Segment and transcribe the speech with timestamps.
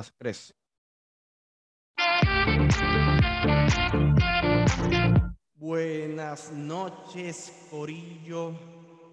[0.00, 0.54] las.
[5.54, 8.54] Buenas noches, Corillo.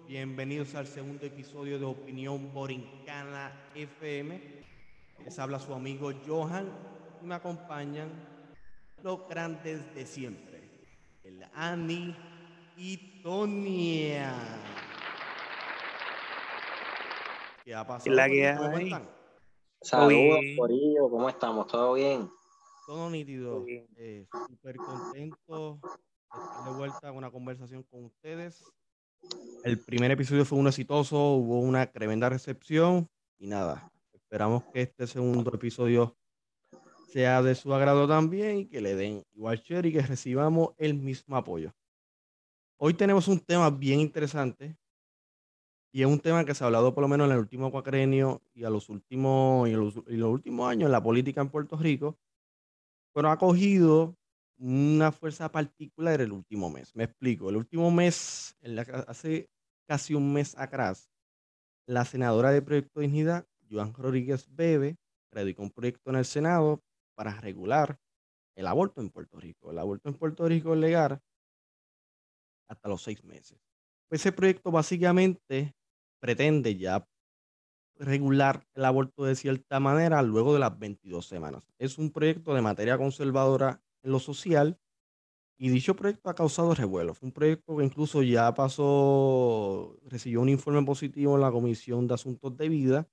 [0.06, 4.40] Bienvenidos al segundo episodio de Opinión Borincana FM.
[5.24, 6.72] Les habla su amigo Johan
[7.22, 8.08] y me acompañan
[9.02, 10.70] los grandes de siempre,
[11.22, 12.16] el Ani
[12.78, 14.34] y Tonia.
[17.62, 18.16] ¿Qué ha pasado?
[18.16, 19.17] La que ¿Cómo hay.
[19.80, 20.40] Saludos.
[20.56, 21.66] Corillo, ¿cómo estamos?
[21.66, 22.28] ¿Todo bien?
[22.86, 23.64] Todo nítido.
[23.96, 28.64] Eh, Súper contento de estar de vuelta con una conversación con ustedes.
[29.64, 33.90] El primer episodio fue un exitoso, hubo una tremenda recepción y nada.
[34.12, 36.16] Esperamos que este segundo episodio
[37.12, 40.94] sea de su agrado también y que le den igual share y que recibamos el
[40.94, 41.72] mismo apoyo.
[42.76, 44.76] Hoy tenemos un tema bien interesante
[45.92, 48.42] y es un tema que se ha hablado por lo menos en el último cuatrenio
[48.54, 52.18] y a los últimos y los, últimos años en la política en Puerto Rico,
[53.14, 54.16] pero ha cogido
[54.58, 56.94] una fuerza particular el último mes.
[56.94, 57.48] Me explico.
[57.48, 58.56] El último mes,
[59.06, 59.48] hace
[59.86, 61.10] casi un mes atrás,
[61.86, 64.96] la senadora de Proyecto Dignidad, Joan Rodríguez Bebe,
[65.32, 66.82] radicó un proyecto en el Senado
[67.14, 67.98] para regular
[68.56, 69.70] el aborto en Puerto Rico.
[69.70, 71.20] El aborto en Puerto Rico es legal
[72.68, 73.58] hasta los seis meses.
[74.10, 75.74] Ese proyecto básicamente
[76.20, 77.08] pretende ya
[77.96, 81.68] regular el aborto de cierta manera luego de las 22 semanas.
[81.78, 84.78] Es un proyecto de materia conservadora en lo social
[85.58, 87.14] y dicho proyecto ha causado revuelo.
[87.14, 92.14] Fue un proyecto que incluso ya pasó, recibió un informe positivo en la Comisión de
[92.14, 93.08] Asuntos de Vida,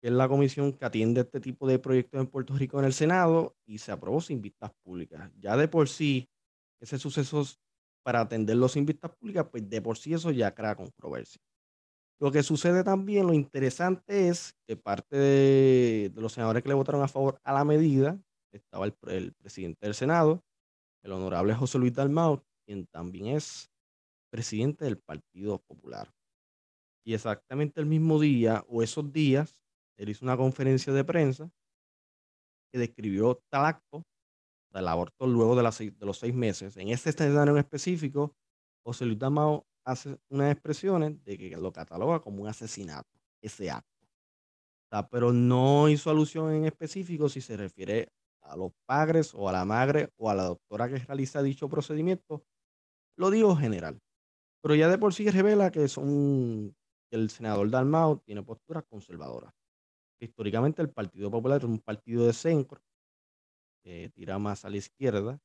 [0.00, 2.92] que es la comisión que atiende este tipo de proyectos en Puerto Rico en el
[2.92, 5.30] Senado y se aprobó sin vistas públicas.
[5.38, 6.30] Ya de por sí,
[6.80, 7.44] ese suceso
[8.02, 11.40] para atenderlo sin vistas públicas, pues de por sí eso ya crea controversia.
[12.20, 16.74] Lo que sucede también, lo interesante es que parte de, de los senadores que le
[16.74, 18.20] votaron a favor a la medida,
[18.52, 20.44] estaba el, el presidente del Senado,
[21.02, 23.70] el honorable José Luis Dalmau, quien también es
[24.30, 26.12] presidente del Partido Popular.
[27.06, 29.64] Y exactamente el mismo día o esos días,
[29.96, 31.50] él hizo una conferencia de prensa
[32.70, 34.04] que describió tal acto
[34.72, 36.76] del aborto luego de, de los seis meses.
[36.76, 38.36] En este escenario en específico,
[38.84, 43.10] José Luis Dalmau hace unas expresiones de que lo cataloga como un asesinato,
[43.42, 44.06] ese acto.
[44.92, 49.52] O pero no hizo alusión en específico si se refiere a los padres o a
[49.52, 52.44] la madre o a la doctora que realiza dicho procedimiento.
[53.16, 54.00] Lo digo general.
[54.62, 56.74] Pero ya de por sí revela que son
[57.10, 59.52] el senador Dalmau tiene posturas conservadoras.
[60.20, 62.82] Históricamente el Partido Popular es un partido de centro,
[63.82, 65.40] que tira más a la izquierda,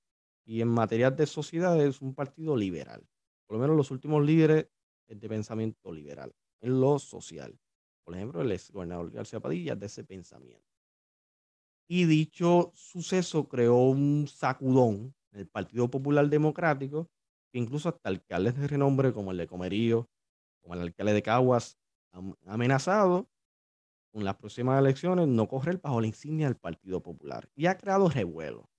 [0.46, 3.07] y en materia de sociedad es un partido liberal.
[3.45, 4.67] Por lo menos los últimos líderes
[5.07, 7.59] es de pensamiento liberal, en lo social.
[8.03, 10.66] Por ejemplo, el ex gobernador García Padilla de ese pensamiento.
[11.88, 17.09] Y dicho suceso creó un sacudón en el Partido Popular Democrático,
[17.51, 20.09] que incluso hasta alcaldes de renombre como el de Comerío,
[20.61, 21.78] como el alcalde de Caguas,
[22.11, 23.29] han amenazado
[24.11, 27.50] con las próximas elecciones no correr bajo la insignia del Partido Popular.
[27.53, 28.69] Y ha creado revuelo.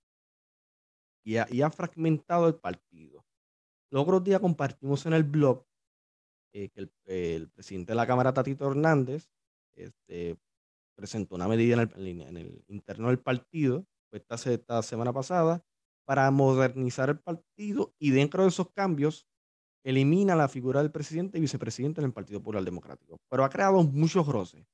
[1.23, 3.26] Y ha, y ha fragmentado el partido.
[3.91, 5.65] Los otros días compartimos en el blog
[6.53, 9.29] eh, que el, presidente de la Cámara, Tatito Hernández,
[9.75, 10.37] este,
[10.95, 15.63] presentó una medida en el, en el interno del partido, esta, esta semana pasada,
[16.05, 19.27] para modernizar el partido y dentro de esos cambios
[19.85, 23.17] elimina la figura del presidente y vicepresidente en el Partido Popular Democrático.
[23.29, 24.65] Pero ha creado muchos roces.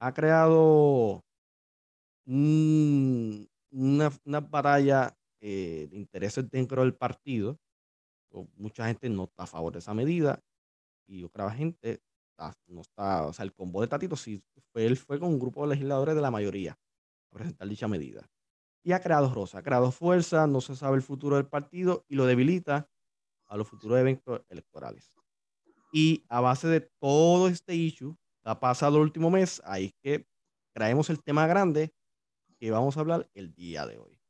[0.00, 1.24] Ha creado
[2.26, 7.58] un- una, una batalla eh, de intereses dentro del partido.
[8.56, 10.42] Mucha gente no está a favor de esa medida
[11.06, 14.96] y otra gente está- no está, o sea, el combo de Tatito sí fue, él
[14.96, 18.28] fue con un grupo de legisladores de la mayoría a presentar dicha medida.
[18.84, 22.16] Y ha creado rosa, ha creado fuerza, no se sabe el futuro del partido y
[22.16, 22.88] lo debilita
[23.46, 25.12] a los futuros eventos electorales.
[25.92, 30.26] Y a base de todo este issue ha pasado el último mes, ahí es que
[30.74, 31.94] traemos el tema grande
[32.58, 34.20] que vamos a hablar el día de hoy.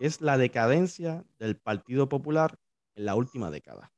[0.00, 2.58] Es la decadencia del Partido Popular
[2.98, 3.92] en la última década.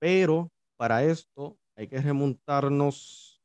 [0.00, 3.40] Pero para esto hay que remontarnos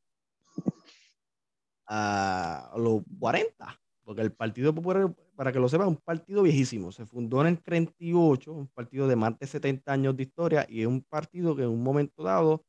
[1.86, 6.92] a los 40, porque el Partido Popular, para que lo sepan, es un partido viejísimo.
[6.92, 10.80] Se fundó en el 38, un partido de más de 70 años de historia y
[10.82, 12.64] es un partido que en un momento dado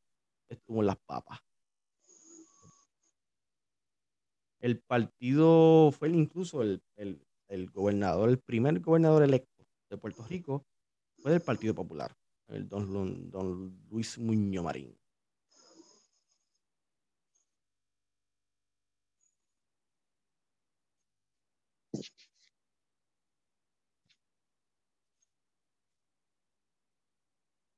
[0.50, 1.40] estuvo en las papas.
[4.62, 9.49] El partido fue incluso el, el- el gobernador, el primer gobernador electo
[9.90, 10.66] de Puerto Rico
[11.18, 12.16] fue del Partido Popular,
[12.48, 14.98] el don, don, Luis Muñoz Marín.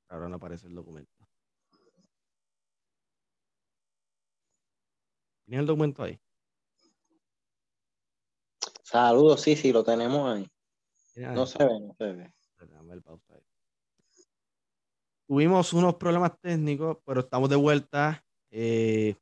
[0.09, 1.11] Ahora no aparece el documento.
[5.45, 6.19] ¿Tiene el documento ahí?
[8.83, 10.51] Saludos, sí, sí, lo tenemos ahí.
[11.15, 12.33] No se ve, no se ve.
[15.27, 18.23] Tuvimos unos problemas técnicos, pero estamos de vuelta.
[18.49, 19.15] Eh,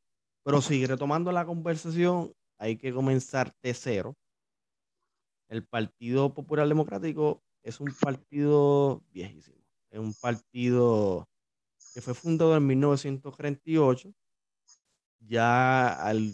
[0.44, 4.16] pero sí, retomando la conversación, hay que comenzar de cero.
[5.48, 9.58] El Partido Popular Democrático es un partido viejísimo.
[9.90, 11.28] Es un partido
[11.94, 14.14] que fue fundado en 1938.
[15.20, 16.34] Ya al,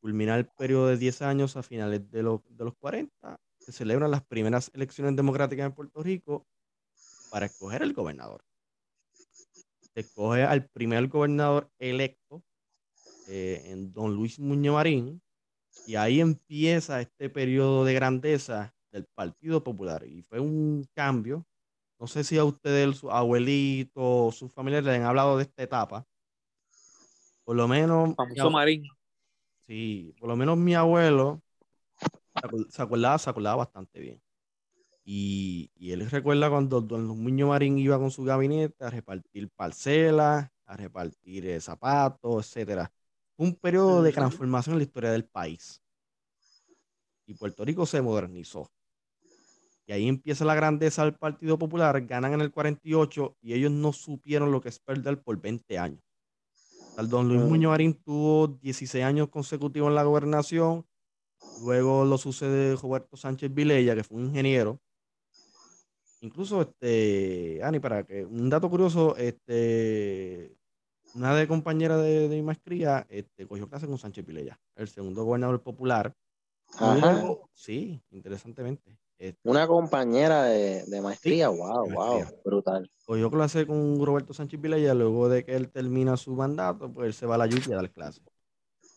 [0.00, 4.22] culminar el periodo de 10 años a finales de, de los 40, se celebran las
[4.22, 6.46] primeras elecciones democráticas en Puerto Rico
[7.30, 8.44] para escoger el gobernador.
[9.12, 12.42] Se escoge al primer gobernador electo
[13.28, 15.22] eh, en don Luis Muñoz Marín,
[15.86, 20.06] y ahí empieza este periodo de grandeza del Partido Popular.
[20.06, 21.46] Y fue un cambio.
[21.98, 26.06] No sé si a ustedes, su abuelito, sus familiares le han hablado de esta etapa.
[27.44, 28.14] Por lo menos.
[28.14, 28.84] Famoso Marín.
[29.66, 31.42] Sí, por lo menos mi abuelo
[32.68, 34.22] se acordaba, se acordaba bastante bien.
[35.04, 40.48] Y, y, él recuerda cuando Don Muñoz Marín iba con su gabinete a repartir parcelas,
[40.64, 42.90] a repartir eh, zapatos, etcétera
[43.36, 45.82] un periodo de transformación en la historia del país.
[47.26, 48.70] Y Puerto Rico se modernizó.
[49.86, 53.92] Y ahí empieza la grandeza del Partido Popular, ganan en el 48 y ellos no
[53.92, 56.00] supieron lo que es perder por 20 años.
[56.96, 60.86] Don Luis Muñoz Marín tuvo 16 años consecutivos en la gobernación,
[61.62, 64.80] luego lo sucede Roberto Sánchez Vilella, que fue un ingeniero.
[66.20, 70.56] Incluso, este, Ani, para que un dato curioso, este,
[71.14, 75.24] una de compañera de, de mi maestría este, cogió clase con Sánchez Pilella, el segundo
[75.24, 76.14] gobernador popular.
[77.52, 78.98] sí, interesantemente.
[79.16, 82.90] Este una compañera de, de maestría, wow, wow, brutal.
[83.04, 87.14] Cogió clase con Roberto Sánchez Pilella, luego de que él termina su mandato, pues él
[87.14, 88.22] se va a la lluvia a dar clase.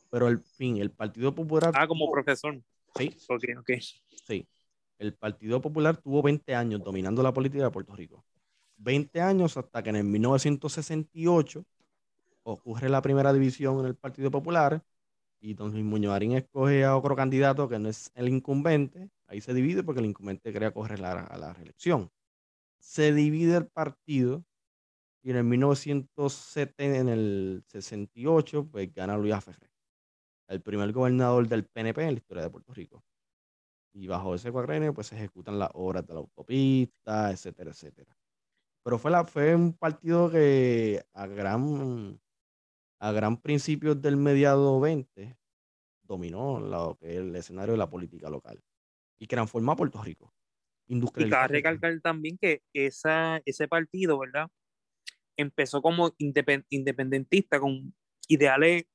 [0.10, 1.72] Pero al fin, el Partido Popular.
[1.76, 2.62] Ah, como profesor.
[2.96, 3.16] Sí.
[3.30, 3.72] Ok, ok.
[4.26, 4.48] Sí.
[4.98, 8.26] El Partido Popular tuvo 20 años dominando la política de Puerto Rico.
[8.78, 11.66] 20 años hasta que en el 1968
[12.44, 14.84] ocurre la primera división en el Partido Popular
[15.40, 19.42] y don Luis Muñoz Marín escoge a otro candidato que no es el incumbente, ahí
[19.42, 22.12] se divide porque el incumbente quería correr a la reelección.
[22.80, 24.44] Se divide el partido
[25.28, 29.67] y en el 1970, en el 68, pues gana Luis Ferrer,
[30.48, 33.04] el primer gobernador del PNP en la historia de Puerto Rico.
[33.94, 38.16] Y bajo ese cuadrenio, pues se ejecutan las obras de la autopista, etcétera, etcétera.
[38.84, 42.20] Pero fue, la, fue un partido que a gran
[43.00, 45.38] a gran principios del mediado 20
[46.04, 48.62] dominó lo que es el escenario de la política local
[49.20, 50.34] y transformó a Puerto Rico.
[50.88, 54.48] Y cabe recalcar también que esa, ese partido, ¿verdad?
[55.36, 57.94] Empezó como independentista, con
[58.30, 58.86] ideales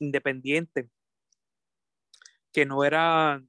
[0.00, 0.90] independientes,
[2.52, 3.42] que no era,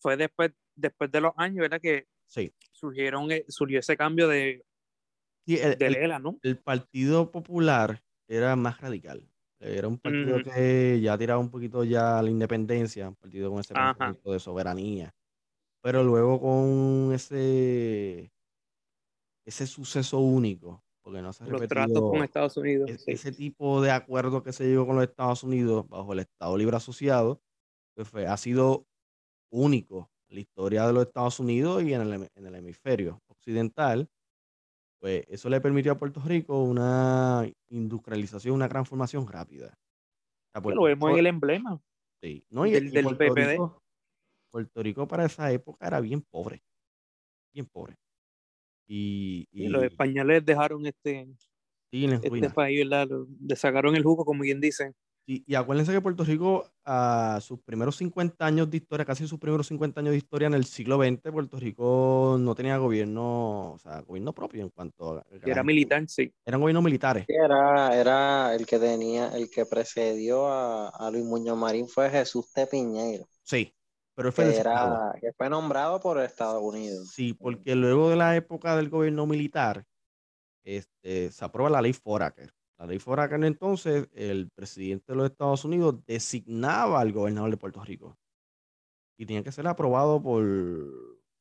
[0.00, 1.80] fue después, después de los años, ¿verdad?
[1.80, 2.52] Que sí.
[2.72, 4.64] surgieron, eh, surgió ese cambio de,
[5.46, 6.38] de ¿no?
[6.42, 9.28] El Partido Popular era más radical.
[9.60, 13.74] Era un partido que ya tiraba un poquito ya la independencia, un partido con ese
[13.74, 15.14] de soberanía.
[15.80, 18.32] Pero luego con ese,
[19.44, 22.90] ese suceso único, porque no se Los tratos con Estados Unidos.
[23.06, 26.76] Ese tipo de acuerdo que se llegó con los Estados Unidos bajo el Estado Libre
[26.76, 27.40] Asociado,
[27.94, 28.86] pues fue, ha sido
[29.50, 34.08] único en la historia de los Estados Unidos y en el, en el hemisferio occidental
[35.02, 39.76] pues eso le permitió a Puerto Rico una industrialización, una transformación rápida.
[40.54, 41.82] lo vemos en el emblema.
[42.22, 43.82] Sí, no, y, del, del Puerto, Rico,
[44.48, 46.62] Puerto Rico para esa época era bien pobre,
[47.52, 47.96] bien pobre.
[48.86, 51.28] Y, los españoles dejaron este,
[51.90, 54.94] este país, le sacaron el jugo, como bien dicen.
[55.24, 59.68] Y, acuérdense que Puerto Rico, a sus primeros 50 años de historia, casi sus primeros
[59.68, 64.00] 50 años de historia en el siglo XX, Puerto Rico no tenía gobierno, o sea,
[64.00, 65.26] gobierno propio en cuanto a...
[65.46, 66.32] Era militar, sí.
[66.44, 67.24] Eran gobiernos militares.
[67.28, 72.66] Era, era el que tenía, el que precedió a, Luis Muñoz Marín fue Jesús T.
[72.66, 73.28] Piñeiro.
[73.44, 73.72] Sí,
[74.14, 77.08] pero fue que, era, que fue nombrado por Estados Unidos.
[77.08, 79.84] Sí, porque luego de la época del gobierno militar,
[80.64, 82.52] este, se aprueba la ley Foraker
[82.82, 87.84] la ley Foraker entonces, el presidente de los Estados Unidos designaba al gobernador de Puerto
[87.84, 88.18] Rico.
[89.16, 90.44] Y tenía que ser aprobado por,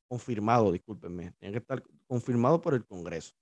[0.08, 3.34] confirmado, discúlpenme, tenía que estar confirmado por el Congreso.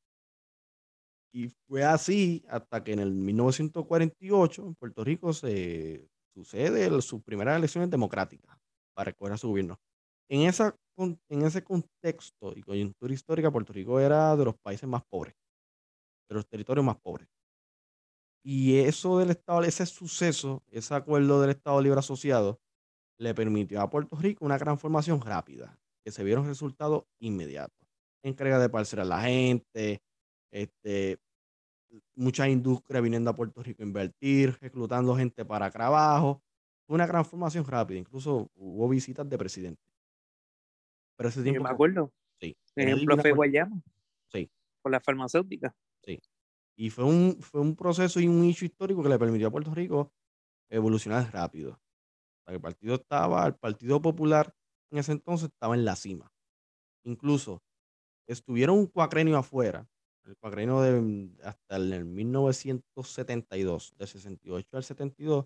[1.34, 7.58] Y fue así hasta que en el 1948 en Puerto Rico se sucede sus primeras
[7.58, 8.59] elecciones democráticas
[8.94, 9.80] para escoger a su gobierno.
[10.30, 15.04] En, esa, en ese contexto y coyuntura histórica, Puerto Rico era de los países más
[15.06, 15.36] pobres
[16.30, 17.28] de los territorios más pobres.
[18.44, 22.62] Y eso del Estado, ese suceso, ese acuerdo del Estado Libre Asociado,
[23.20, 27.88] le permitió a Puerto Rico una transformación rápida, que se vieron resultados inmediatos.
[28.24, 30.02] Entrega de parcelas a la gente,
[30.52, 31.20] este,
[32.16, 36.42] muchas industrias viniendo a Puerto Rico a invertir, reclutando gente para trabajo.
[36.90, 39.80] Fue una transformación rápida, incluso hubo visitas de presidente.
[41.16, 41.62] Pero ese tiempo.
[41.62, 42.12] me acuerdo.
[42.42, 42.58] Sí.
[42.76, 43.80] Ejemplo fue Guayama.
[44.32, 44.50] Sí.
[44.82, 45.76] Por la farmacéutica.
[46.04, 46.20] Sí.
[46.76, 49.72] Y fue un, fue un proceso y un hecho histórico que le permitió a Puerto
[49.72, 50.12] Rico
[50.68, 51.80] evolucionar rápido.
[52.48, 54.52] el partido estaba, el Partido Popular
[54.90, 56.34] en ese entonces estaba en la cima.
[57.04, 57.62] Incluso
[58.26, 59.88] estuvieron un cuacrenio afuera,
[60.24, 65.46] el cuacrenio de hasta el 1972, del 68 al 72,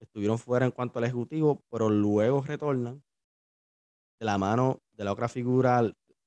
[0.00, 3.02] estuvieron fuera en cuanto al Ejecutivo, pero luego retornan
[4.18, 5.80] de la mano de la otra figura,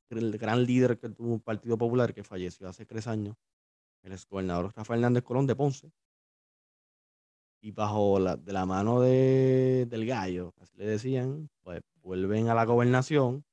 [0.10, 3.36] el gran líder que tuvo un Partido Popular que falleció hace tres años,
[4.04, 5.92] el ex gobernador Rafael Hernández Colón de Ponce.
[7.60, 12.56] Y bajo la, de la mano de, del gallo, así le decían, pues vuelven a
[12.56, 13.44] la gobernación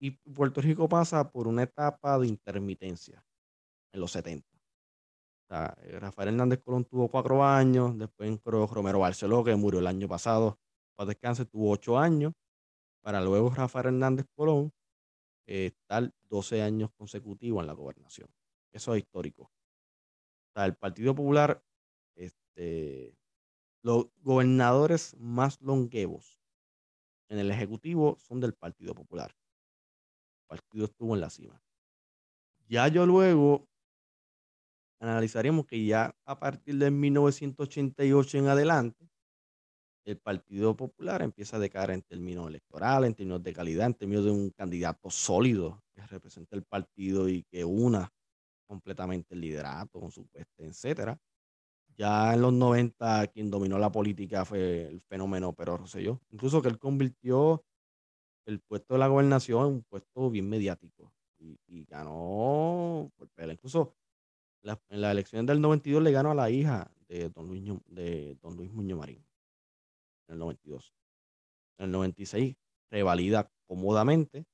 [0.00, 3.24] y Puerto Rico pasa por una etapa de intermitencia
[3.92, 4.57] en los 70.
[5.50, 10.06] Eh, Rafael Hernández Colón tuvo cuatro años, después entró Romero Barceló, que murió el año
[10.08, 10.58] pasado,
[10.94, 12.34] para descanse, tuvo ocho años,
[13.02, 14.72] para luego Rafael Hernández Colón
[15.46, 18.28] eh, estar 12 años consecutivos en la gobernación.
[18.72, 19.50] Eso es histórico.
[20.56, 21.62] el Partido Popular,
[22.14, 23.16] este,
[23.82, 26.38] los gobernadores más longevos
[27.30, 29.34] en el Ejecutivo son del Partido Popular.
[30.40, 31.62] El partido estuvo en la cima.
[32.68, 33.67] Ya yo luego
[35.00, 39.08] analizaríamos que ya a partir de 1988 en adelante,
[40.04, 44.24] el Partido Popular empieza a decaer en términos electorales, en términos de calidad, en términos
[44.24, 48.10] de un candidato sólido que represente el partido y que una
[48.66, 51.18] completamente el liderato con su puesta, etcétera.
[51.96, 56.20] Ya en los 90 quien dominó la política fue el fenómeno Pero Rosselló.
[56.30, 57.64] Incluso que él convirtió
[58.46, 63.94] el puesto de la gobernación en un puesto bien mediático y, ganó por Incluso
[64.62, 68.56] en las elecciones del 92 le ganó a la hija de don Luis, de don
[68.56, 69.24] Luis Muñoz Marín,
[70.26, 70.92] en el 92.
[71.78, 72.56] En el 96
[72.90, 74.46] revalida cómodamente,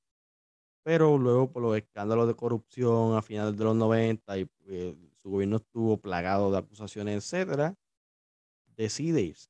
[0.83, 5.29] pero luego por los escándalos de corrupción a finales de los 90 y eh, su
[5.31, 7.75] gobierno estuvo plagado de acusaciones, etcétera,
[8.75, 9.49] decide irse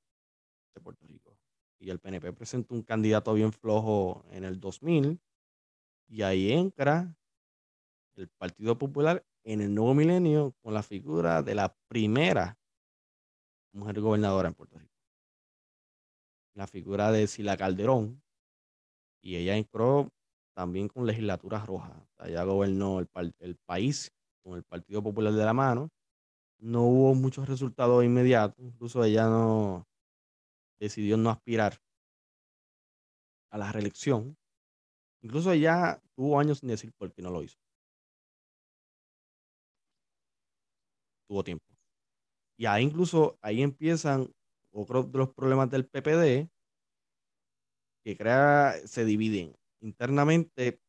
[0.74, 1.38] de Puerto Rico.
[1.80, 5.20] Y el PNP presentó un candidato bien flojo en el 2000
[6.08, 7.14] y ahí entra
[8.16, 12.58] el Partido Popular en el nuevo milenio con la figura de la primera
[13.74, 14.92] mujer gobernadora en Puerto Rico.
[16.56, 18.22] La figura de Sila Calderón.
[19.22, 20.10] Y ella entró
[20.56, 21.92] también con legislaturas rojas.
[22.18, 23.08] Allá gobernó el,
[23.40, 24.12] el país
[24.44, 25.90] con el Partido Popular de la mano.
[26.60, 28.66] No hubo muchos resultados inmediatos.
[28.66, 29.86] Incluso ella no
[30.80, 31.78] decidió no aspirar
[33.52, 34.36] a la reelección.
[35.22, 37.65] Incluso ella tuvo años sin decir por qué no lo hizo.
[41.28, 41.66] Tuvo tiempo.
[42.58, 44.32] Y ahí incluso, ahí empiezan
[44.72, 46.50] otros de los problemas del PPD,
[48.04, 49.56] que crea, se dividen.
[49.82, 50.80] Internamente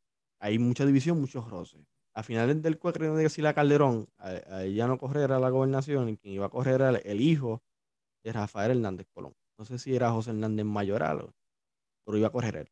[0.40, 1.81] hay mucha división, muchos roces.
[2.14, 6.35] A finales del cuatro de Sila Calderón, a, ella no corriera la gobernación, y quien
[6.35, 7.62] iba a correr era el, hijo
[8.25, 9.35] de Rafael Hernández Colón.
[9.59, 11.31] No sé si era José Hernández Mayoral,
[12.05, 12.69] pero iba a correr él.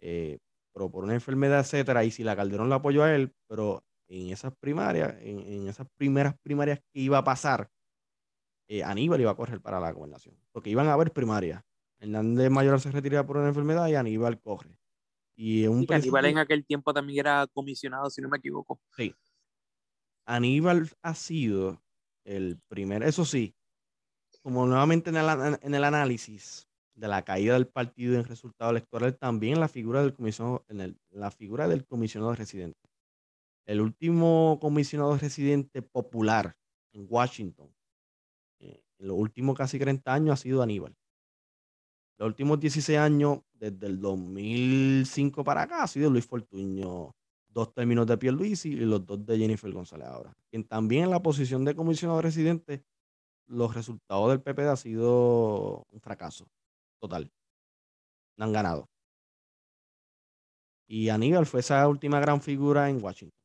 [0.00, 0.38] Eh,
[0.72, 4.30] pero por una enfermedad, etcétera, y si la Calderón lo apoyó a él, pero en
[4.30, 7.70] esas primarias, en, esas primeras primarias que iba a pasar,
[8.68, 10.36] eh, Aníbal iba a correr para la gobernación.
[10.52, 11.62] Porque iban a haber primarias.
[11.98, 14.78] Hernández Mayor se retira por una enfermedad y Aníbal corre.
[15.36, 18.80] Y, un Aníbal en aquel tiempo también era comisionado, si no me equivoco.
[18.96, 19.14] Sí.
[20.26, 21.82] Aníbal ha sido
[22.24, 23.54] el primer, eso sí,
[24.42, 28.70] como nuevamente en el, en el análisis de la caída del partido en el resultado
[28.70, 32.78] electoral, también la figura del comisionado, en el, la figura del comisionado residente.
[33.66, 36.54] El último comisionado residente popular
[36.92, 37.74] en Washington,
[38.60, 40.94] eh, en los últimos casi 30 años, ha sido Aníbal.
[42.18, 47.14] Los últimos 16 años, desde el 2005 para acá, ha sido Luis Fortuño.
[47.48, 50.36] Dos términos de Pierluisi y los dos de Jennifer González ahora.
[50.50, 52.84] Quien también en la posición de comisionado residente,
[53.46, 56.48] los resultados del PPD han sido un fracaso
[57.00, 57.30] total.
[58.36, 58.88] No han ganado.
[60.88, 63.43] Y Aníbal fue esa última gran figura en Washington.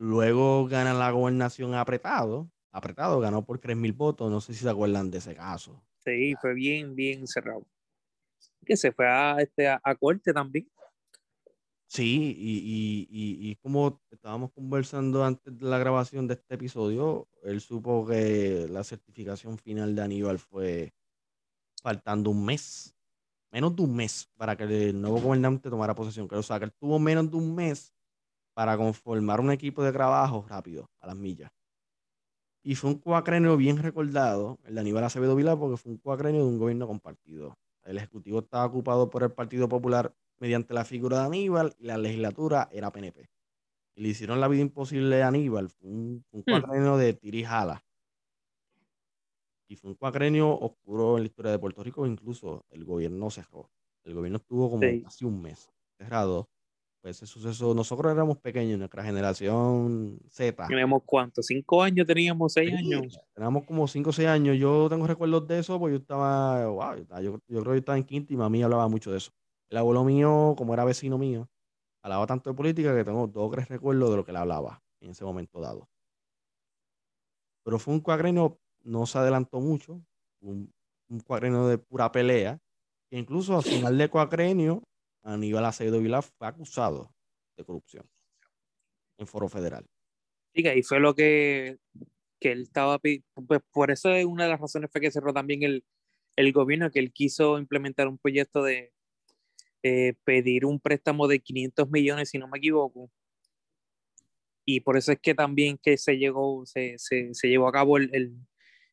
[0.00, 2.50] Luego gana la gobernación apretado.
[2.72, 4.30] Apretado, ganó por 3.000 votos.
[4.30, 5.84] No sé si se acuerdan de ese caso.
[5.98, 7.66] Sí, fue bien, bien cerrado.
[8.64, 10.66] Que se fue a, este, a, corte también.
[11.86, 17.60] Sí, y, y, y, como estábamos conversando antes de la grabación de este episodio, él
[17.60, 20.94] supo que la certificación final de Aníbal fue
[21.82, 22.96] faltando un mes,
[23.52, 26.26] menos de un mes para que el nuevo gobernante tomara posesión.
[26.30, 27.92] O sea, que él tuvo menos de un mes
[28.60, 31.50] para conformar un equipo de trabajo rápido, a las millas.
[32.62, 36.42] Y fue un cuacrenio bien recordado, el de Aníbal Acevedo Vilar, porque fue un cuacrenio
[36.42, 37.56] de un gobierno compartido.
[37.84, 41.96] El ejecutivo estaba ocupado por el Partido Popular mediante la figura de Aníbal y la
[41.96, 43.30] legislatura era PNP.
[43.94, 45.70] Y le hicieron la vida imposible a Aníbal.
[45.70, 46.44] Fue un, un hmm.
[46.46, 47.82] cuatrenio de tirijala.
[49.68, 53.70] Y fue un cuatrenio oscuro en la historia de Puerto Rico, incluso el gobierno cerró.
[54.04, 56.50] El gobierno estuvo como casi un mes cerrado.
[57.02, 60.66] Pues ese suceso, nosotros éramos pequeños, nuestra generación Z.
[60.66, 61.42] ¿Teníamos cuánto?
[61.42, 62.52] ¿Cinco años teníamos?
[62.52, 63.18] ¿Seis años?
[63.32, 64.58] Teníamos como cinco o seis años.
[64.58, 67.96] Yo tengo recuerdos de eso, pues yo estaba, wow, yo, yo creo que yo estaba
[67.96, 69.30] en quinta y mami hablaba mucho de eso.
[69.70, 71.48] El abuelo mío, como era vecino mío,
[72.02, 74.82] hablaba tanto de política que tengo dos o tres recuerdos de lo que le hablaba
[75.00, 75.88] en ese momento dado.
[77.64, 80.02] Pero fue un cuadrenio, no se adelantó mucho,
[80.42, 80.70] un,
[81.08, 82.58] un cuadrenio de pura pelea,
[83.10, 84.82] incluso al final de cuadrenio,
[85.22, 87.14] Aníbal Acevedo Vilá fue acusado
[87.56, 88.08] de corrupción
[89.18, 89.86] en foro federal.
[90.54, 91.78] Sí, que ahí fue lo que,
[92.40, 93.20] que él estaba, pues
[93.70, 95.84] por eso es una de las razones fue que cerró también el,
[96.36, 98.92] el gobierno, que él quiso implementar un proyecto de,
[99.82, 103.10] eh, pedir un préstamo de 500 millones, si no me equivoco.
[104.66, 107.96] Y por eso es que también que se llegó, se, se, se llevó a cabo
[107.96, 108.36] el, el,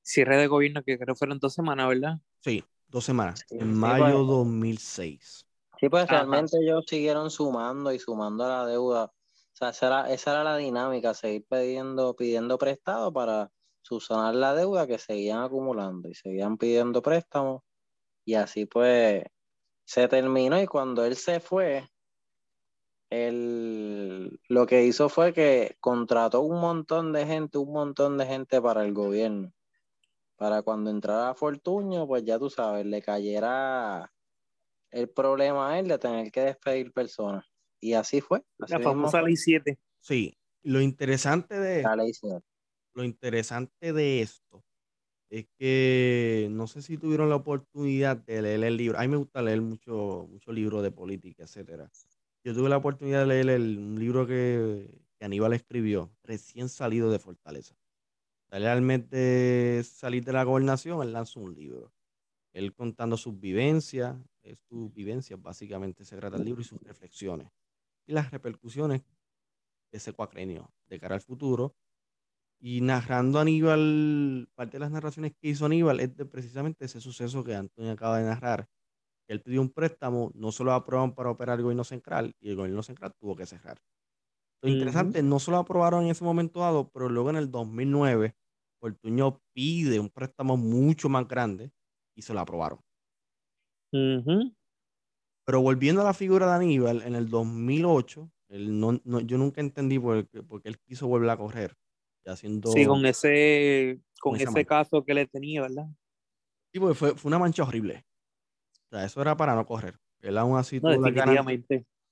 [0.01, 2.19] cierre de gobierno, que creo fueron dos semanas, ¿verdad?
[2.39, 5.45] Sí, dos semanas, en mayo de 2006.
[5.79, 9.05] Sí, pues realmente ellos siguieron sumando y sumando a la deuda.
[9.05, 14.53] O sea, esa era, esa era la dinámica, seguir pidiendo, pidiendo prestado para subsanar la
[14.53, 17.61] deuda que seguían acumulando y seguían pidiendo préstamos.
[18.25, 19.23] Y así pues
[19.85, 21.87] se terminó y cuando él se fue,
[23.09, 28.61] él lo que hizo fue que contrató un montón de gente, un montón de gente
[28.61, 29.53] para el gobierno.
[30.35, 34.11] Para cuando entrara Fortuño, pues ya tú sabes, le cayera
[34.91, 37.45] el problema él de tener que despedir personas.
[37.79, 38.43] Y así fue.
[38.57, 39.77] la famosa ley 7.
[39.99, 41.83] Sí, lo interesante de
[42.93, 44.63] Lo interesante de esto
[45.29, 48.97] es que no sé si tuvieron la oportunidad de leer el libro.
[48.97, 51.91] A mí me gusta leer mucho, mucho libros de política, etcétera.
[52.43, 57.19] Yo tuve la oportunidad de leer el, un libro que, Aníbal escribió, recién salido de
[57.19, 57.75] Fortaleza.
[58.49, 61.91] Realmente salir de la gobernación, él lanzó un libro.
[62.53, 64.15] Él contando sus vivencias,
[64.55, 67.49] sus vivencias básicamente se trata el libro y sus reflexiones.
[68.07, 69.01] Y las repercusiones
[69.91, 71.75] de ese cuacrenio de cara al futuro
[72.59, 77.43] y narrando Aníbal, parte de las narraciones que hizo Aníbal es de precisamente ese suceso
[77.43, 78.69] que Antonio acaba de narrar.
[79.27, 82.55] Él pidió un préstamo, no se lo aprobaron para operar el gobierno central y el
[82.55, 83.79] gobierno central tuvo que cerrar.
[84.61, 88.35] Lo interesante, no se lo aprobaron en ese momento dado, pero luego en el 2009,
[88.79, 91.71] Fortuño pide un préstamo mucho más grande
[92.15, 92.79] y se lo aprobaron.
[93.91, 100.27] Pero volviendo a la figura de Aníbal, en el 2008, no, yo nunca entendí por
[100.27, 101.75] qué, porque él quiso volver a correr
[102.25, 102.71] haciendo...
[102.71, 105.87] Sí, con ese, con, ese caso que le tenía, ¿verdad?
[106.73, 108.05] Sí, porque fue, fue una mancha horrible.
[108.85, 109.97] O sea, eso era para no correr.
[110.21, 111.45] Él aún así tuvo, la ganas,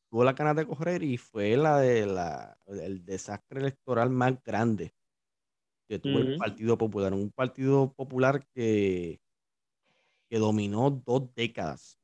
[0.09, 4.93] tuvo la ganas de correr y fue la de la, el desastre electoral más grande
[5.87, 7.13] que tuvo el Partido Popular.
[7.13, 9.19] Un Partido Popular que,
[10.29, 11.99] que dominó dos décadas.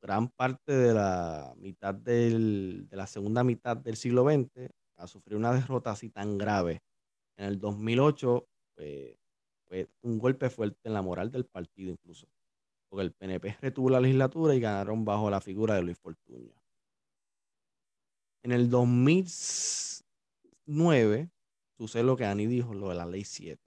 [0.00, 5.36] Gran parte de la mitad del, de la segunda mitad del siglo XX a sufrir
[5.36, 6.82] una derrota así tan grave
[7.38, 8.46] en el 2008
[9.66, 12.26] fue un golpe fuerte en la moral del partido incluso,
[12.88, 16.52] porque el PNP retuvo la legislatura y ganaron bajo la figura de Luis Fortuño.
[18.42, 21.30] En el 2009
[21.76, 23.62] sucede lo que Ani dijo, lo de la ley 7.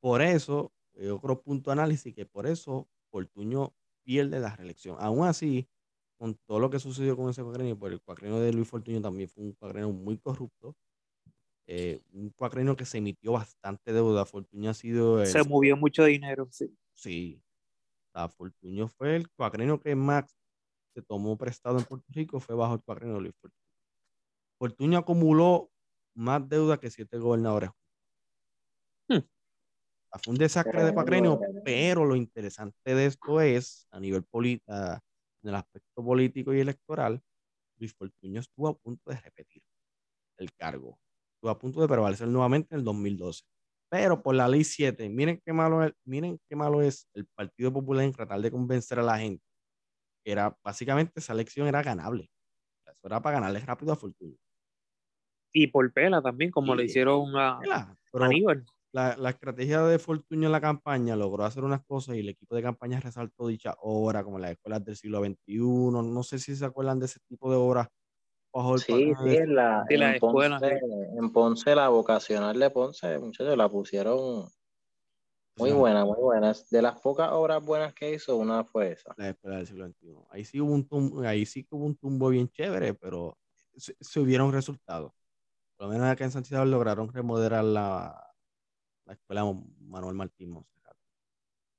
[0.00, 4.96] Por eso, eh, otro punto de análisis, que por eso Fortuño pierde la reelección.
[4.98, 5.68] Aún así,
[6.18, 9.28] con todo lo que sucedió con ese cuadrenio, porque el cuadrenio de Luis Fortuño también
[9.28, 10.74] fue un cuadrenio muy corrupto,
[11.66, 14.24] eh, un cuacrenio que se emitió bastante deuda.
[14.24, 15.24] Fortunio ha sido.
[15.26, 16.74] se movió mucho dinero, sí.
[16.94, 17.42] Sí.
[18.36, 20.36] Fortunio fue el cuacrenio que más
[20.94, 23.62] se tomó prestado en Puerto Rico, fue bajo el cuacrenio de Luis Fortunio.
[24.58, 25.70] Fortunio acumuló
[26.14, 27.70] más deuda que siete gobernadores.
[30.22, 35.48] Fue un desastre de cuacrenio, pero lo interesante de esto es, a nivel político, en
[35.48, 37.20] el aspecto político y electoral,
[37.78, 39.62] Luis Fortunio estuvo a punto de repetir
[40.38, 40.98] el cargo
[41.42, 43.42] estuvo a punto de prevalecer nuevamente en el 2012.
[43.90, 47.72] Pero por la ley 7, miren qué malo es, miren qué malo es el Partido
[47.72, 49.42] Popular en tratar de convencer a la gente.
[50.24, 52.30] Era básicamente esa elección era ganable.
[52.86, 54.38] Eso era para ganarle rápido a Fortunio.
[55.52, 58.64] Y por pela también, como Sí, le hicieron a Pela, Pero Aníbal.
[58.92, 62.54] La, la estrategia de Fortunio en la campaña logró hacer unas cosas y el equipo
[62.54, 65.58] de campaña resaltó dicha obra, como las escuelas del siglo XXI.
[66.02, 67.88] No sé si se acuerdan de ese tipo de obras
[68.54, 71.18] bajo el Sí, sí, de- en, la, Sí, la en, Ponce, escuela, sí.
[71.18, 74.46] en Ponce, la vocacional de Ponce, muchachos, la pusieron
[75.56, 75.76] muy Sí.
[75.76, 76.52] buena, muy buena.
[76.70, 79.14] De las pocas obras buenas que hizo, una fue esa.
[79.16, 80.26] la escuela del siglo XXI.
[80.30, 83.38] Ahí sí hubo un tumbo, ahí sí que hubo un tumbo bien chévere, pero
[83.76, 85.12] se, se hubieron resultados.
[85.76, 88.21] Por lo menos acá en Santiago lograron remodelar la,
[89.12, 89.44] la escuela
[89.80, 90.96] Manuel Martín Monserrat.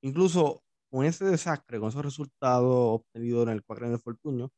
[0.02, 4.50] Incluso con ese desastre, con esos resultados obtenidos en el cuadro de Fortuño,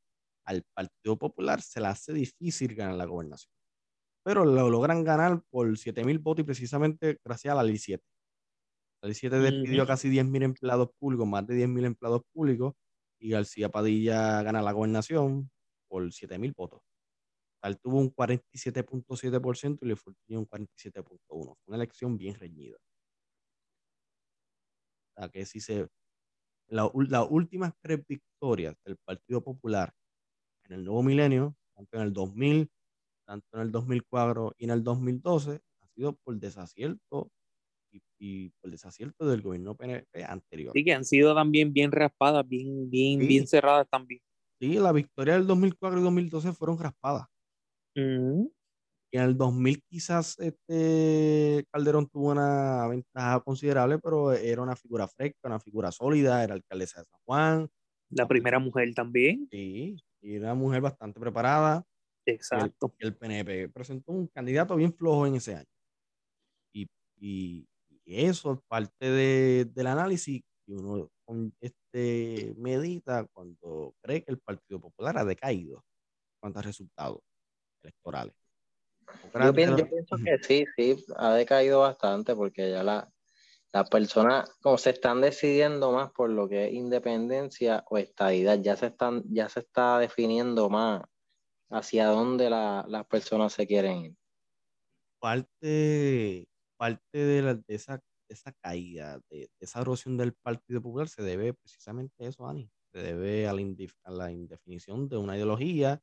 [0.44, 3.50] al Partido Popular se le hace difícil ganar la gobernación.
[4.22, 8.02] Pero lo logran ganar por 7 mil votos y precisamente gracias a la Ley 7.
[9.02, 12.22] La Ley 7 despidió a casi 10 mil empleados públicos, más de 10 mil empleados
[12.32, 12.74] públicos,
[13.18, 15.50] y García Padilla gana la gobernación
[15.88, 16.82] por 7 mil votos.
[17.62, 21.56] Tal tuvo un 47.7% y le Fortuño un 47.1%.
[21.64, 22.76] Fue una elección bien reñida.
[25.16, 25.88] O sea, que si se...
[26.68, 29.92] la- las últimas tres victorias del Partido Popular
[30.64, 32.70] en el nuevo milenio, tanto en el 2000,
[33.26, 37.30] tanto en el 2004 y en el 2012, ha sido por desacierto
[37.92, 40.72] y, y por desacierto del gobierno PNP anterior.
[40.74, 43.26] Sí, que han sido también bien raspadas, bien, bien, Sí.
[43.26, 44.20] bien cerradas también.
[44.60, 47.26] Sí, la victoria del 2004 y 2012 fueron raspadas.
[49.12, 55.08] Y en el 2000 quizás este Calderón tuvo una ventaja considerable, pero era una figura
[55.08, 57.68] fresca, una figura sólida, era alcaldesa de San Juan,
[58.10, 59.48] La primera mujer también.
[59.50, 61.84] sí, y era una mujer bastante preparada.
[62.26, 62.92] El, Exacto.
[62.98, 65.66] y el PNP presentó un candidato bien flojo en ese año.
[66.72, 66.86] Y,
[67.18, 67.66] y-
[68.04, 71.10] y eso es parte de- del análisis que uno
[71.60, 75.82] este, medita cuando cree que el Partido Popular ha decaído
[76.40, 77.20] cuanto a resultados
[77.86, 78.34] electorales.
[79.34, 79.86] Yo pienso, yo
[80.24, 83.10] que sí, sí, ha decaído bastante porque ya la,
[83.72, 88.76] las personas como se están decidiendo más por lo que es independencia o estadidad, ya
[88.76, 91.02] se están, ya se está definiendo más
[91.70, 94.14] hacia dónde la- las personas se quieren ir.
[95.18, 96.46] parte,
[96.76, 101.08] parte de, la- de esa, de esa caída, de, de esa erosión del Partido Popular
[101.08, 102.70] se debe precisamente a eso, Ani.
[102.92, 106.00] Se debe a la, indef- a la indefinición de una ideología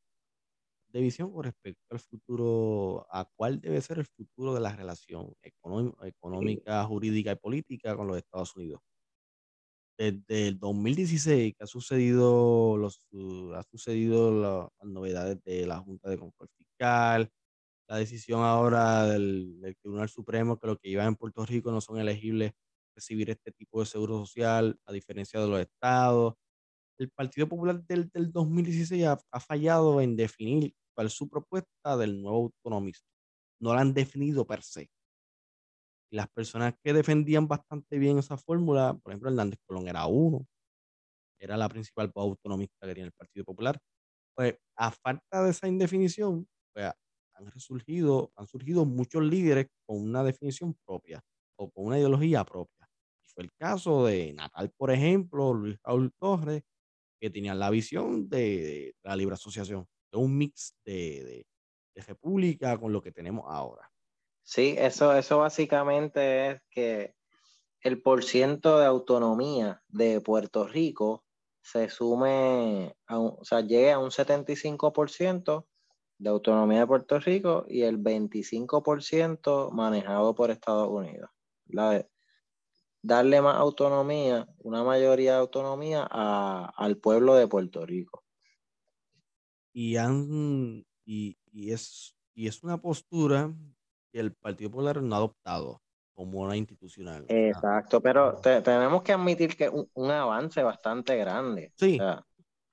[0.94, 5.34] de visión con respecto al futuro, a cuál debe ser el futuro de la relación
[5.44, 8.82] económica, jurídica y política con los Estados Unidos.
[9.98, 13.00] Desde el 2016 que ha sucedido, los,
[13.56, 17.32] ha sucedido la- las novedades de la Junta de Control Fiscal,
[17.90, 21.82] la decisión ahora del, del Tribunal Supremo que los que vivan en Puerto Rico no
[21.82, 22.54] son elegibles
[22.96, 26.36] recibir este tipo de seguro social, a diferencia de los estados.
[27.00, 31.98] El Partido Popular del, del 2016 ha, ha fallado en definir cuál es su propuesta
[31.98, 33.08] del nuevo autonomismo.
[33.60, 34.90] No la han definido per se.
[36.12, 40.46] Las personas que defendían bastante bien esa fórmula, por ejemplo, Hernández Colón era uno,
[41.40, 43.80] era la principal voz autonomista que tiene el Partido Popular.
[44.36, 46.92] Pues a falta de esa indefinición, pues
[47.34, 51.22] han resurgido, han surgido muchos líderes con una definición propia
[51.58, 52.88] o con una ideología propia.
[53.24, 56.64] Y fue el caso de Natal, por ejemplo, Luis Raúl Torres,
[57.20, 61.46] que tenían la visión de, de la libre asociación, un mix de,
[61.96, 63.92] de, república con lo que tenemos ahora.
[64.42, 67.16] Sí, eso, eso básicamente es que
[67.82, 71.24] el porciento de autonomía de Puerto Rico
[71.62, 75.68] se sume, a un- o sea, llegue a un 75%
[76.18, 81.30] de autonomía de Puerto Rico y el 25% manejado por Estados Unidos.
[83.02, 88.24] Darle más autonomía, una mayoría de autonomía a- al pueblo de Puerto Rico.
[89.74, 93.54] Y, han, y, y es, y es una postura
[94.12, 95.82] que el Partido Popular no ha adoptado
[96.14, 97.26] como una institucional.
[97.28, 101.74] Exacto, pero te- tenemos que admitir que un, un avance bastante grande.
[101.78, 102.24] Sí, O sea,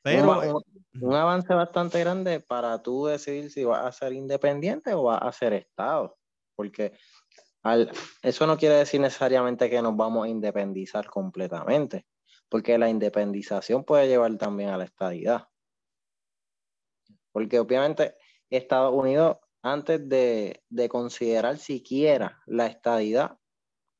[0.03, 0.65] pero un, eh, un-
[1.09, 5.33] un avance bastante grande para tú decidir si vas a ser independiente o vas a
[5.33, 6.17] ser Estado.
[6.57, 6.93] Porque
[7.63, 12.07] al- eso no quiere decir necesariamente que nos vamos a independizar completamente,
[12.51, 15.49] porque la independización puede llevar también a la estadidad.
[17.33, 18.17] Porque obviamente
[18.49, 23.39] Estados Unidos, antes de, de considerar siquiera la estadidad,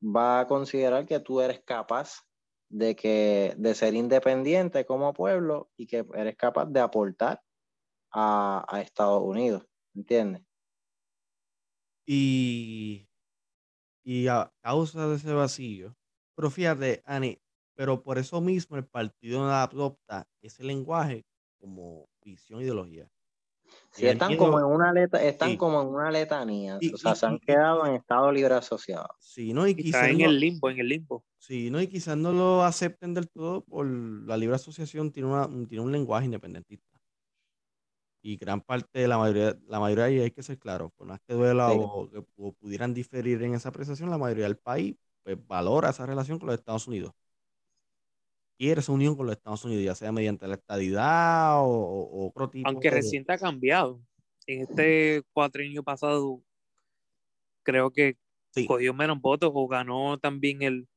[0.03, 2.23] va a considerar que tú eres capaz
[2.69, 7.41] de, que, de ser independiente como pueblo y que eres capaz de aportar
[8.11, 9.63] a, a Estados Unidos,
[9.95, 10.43] ¿entiendes?
[12.05, 13.07] y,
[14.03, 15.95] y a causa de ese vacío,
[16.35, 17.41] pero fíjate, Ani,
[17.75, 21.25] pero por eso mismo el partido adopta ese lenguaje
[21.59, 23.09] como visión e ideología.
[23.91, 25.57] Sí, están como en una leta, están Sí.
[25.57, 26.77] como en una letanía.
[26.79, 29.07] Y- o sea, y- se han y- quedado en estado libre asociado.
[29.19, 29.67] Sí, ¿no?
[29.67, 31.25] Y Está quizás en no, el limbo, en el limbo.
[31.37, 31.81] sí, ¿no?
[31.81, 35.83] Y quizás no lo acepten del todo por la libre asociación tiene, una, un- tiene
[35.83, 36.87] un lenguaje independentista.
[38.23, 41.19] Y gran parte de la mayoría, la mayoría, y hay que ser claro, por más
[41.27, 41.77] que duela Sí.
[41.81, 46.05] o que o pudieran diferir en esa apreciación, la mayoría del país pues, valora esa
[46.05, 47.13] relación con los Estados Unidos.
[48.61, 52.47] Quiere esa unión con los Estados Unidos, ya sea mediante la estadidad o, o otro
[52.47, 53.99] tipo Aunque de- reciente ha cambiado.
[54.45, 56.43] En este cuatrienio pasado,
[57.63, 58.17] creo que
[58.51, 58.67] Sí.
[58.67, 60.87] cogió menos votos o ganó también el,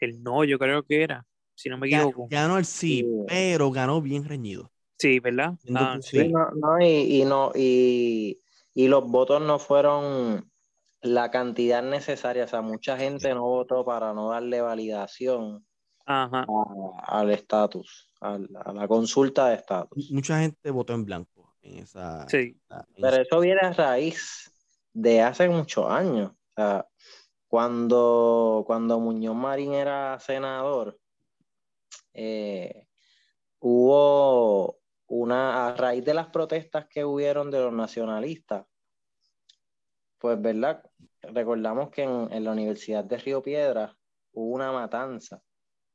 [0.00, 2.26] el no, yo creo que era, si no me equivoco.
[2.28, 3.06] Ganó el sí, Sí.
[3.28, 4.72] pero ganó bien reñido.
[4.98, 5.54] Sí, ¿verdad?
[5.76, 6.18] Ah, sí.
[6.22, 8.40] Sí, no, no, y, y no, y,
[8.74, 10.50] y los votos no fueron
[11.00, 12.42] la cantidad necesaria.
[12.42, 15.64] O sea, mucha gente no votó para no darle validación
[16.10, 16.46] Ajá.
[16.48, 18.38] a- al estatus, a
[18.72, 20.10] la consulta de estatus.
[20.10, 22.26] Mucha gente votó en blanco en esa.
[22.28, 22.58] Sí.
[22.70, 24.50] en Pero esa- eso viene a raíz
[24.94, 26.30] de hace muchos años.
[26.32, 26.86] O sea,
[27.46, 30.98] cuando, cuando Muñoz Marín era senador,
[32.14, 32.86] eh,
[33.60, 38.66] hubo una, a raíz de las protestas que hubieron de los nacionalistas,
[40.18, 40.82] pues, ¿verdad?
[41.22, 43.94] Recordamos que en, en la Universidad de Río Piedras
[44.32, 45.40] hubo una matanza,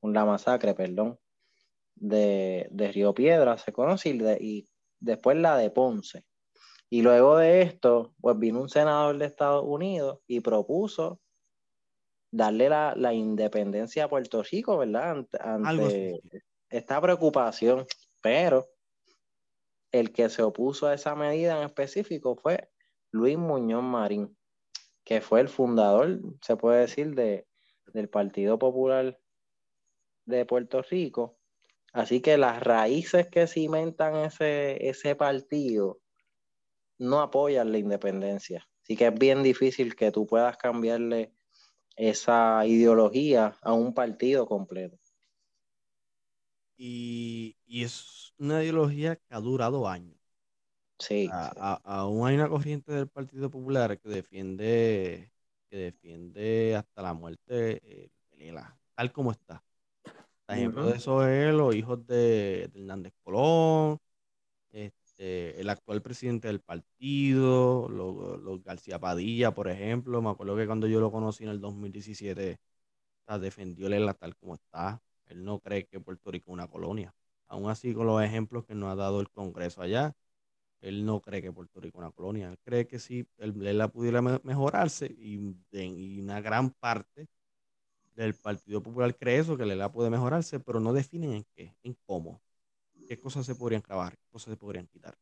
[0.04, 1.20] una masacre, perdón,
[1.96, 6.26] de, de Río Piedras, se conoce, y, de- y después la de Ponce.
[6.90, 11.20] Y luego de esto, pues vino un senador de Estados Unidos y propuso
[12.32, 15.12] darle la, la independencia a Puerto Rico, ¿verdad?
[15.12, 16.22] Ante, ante
[16.70, 17.86] esta preocupación,
[18.22, 18.68] pero
[19.92, 22.70] el que se opuso a esa medida en específico fue
[23.12, 24.36] Luis Muñoz Marín,
[25.04, 27.48] que fue el fundador, se puede decir, de,
[27.94, 29.20] del Partido Popular
[30.26, 31.38] de Puerto Rico.
[31.94, 36.00] Así que las raíces que cimentan ese, ese partido
[36.98, 38.68] no apoyan la independencia.
[38.84, 41.32] Así que es bien difícil que tú puedas cambiarle
[41.98, 44.98] esa ideología a un partido completo.
[46.78, 50.18] Y, y es una ideología que ha durado años.
[51.00, 51.68] Sí, A- sí.
[51.76, 55.32] a- aún hay una corriente del Partido Popular que defiende,
[55.70, 58.12] que defiende hasta la muerte eh,
[58.96, 59.64] tal como está.
[60.48, 63.98] Ejemplo de eso es los hijos de, de Hernández Colón,
[64.72, 70.22] este, el actual presidente del partido, los, los García Padilla, por ejemplo.
[70.22, 72.60] Me acuerdo que cuando yo lo conocí en el 2017,
[73.24, 75.02] o sea, defendió Lela tal como está.
[75.28, 77.14] Él no cree que Puerto Rico es una colonia.
[77.48, 80.14] Aún así, con los ejemplos que nos ha dado el Congreso allá,
[80.82, 82.50] él no cree que Puerto Rico es una colonia.
[82.50, 85.38] Él cree que si el Lela pudiera me- mejorarse y
[86.22, 87.28] una gran parte
[88.16, 91.98] del Partido Popular cree eso, que Lela puede mejorarse, pero no definen en qué, en
[92.06, 92.42] cómo.
[93.08, 94.14] ¿Qué cosas se podrían clavar?
[94.18, 95.16] ¿Qué cosas se podrían quitar?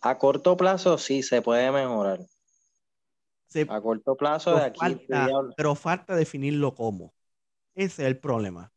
[0.00, 2.20] A corto plazo sí se puede mejorar.
[3.46, 4.78] Se- A corto plazo de aquí.
[4.78, 7.14] falta, pero falta definirlo cómo.
[7.74, 8.72] Ese es el problema.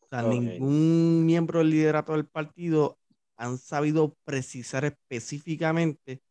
[0.00, 2.98] O sea, ningún miembro del liderato del partido
[3.36, 6.22] han sabido precisar específicamente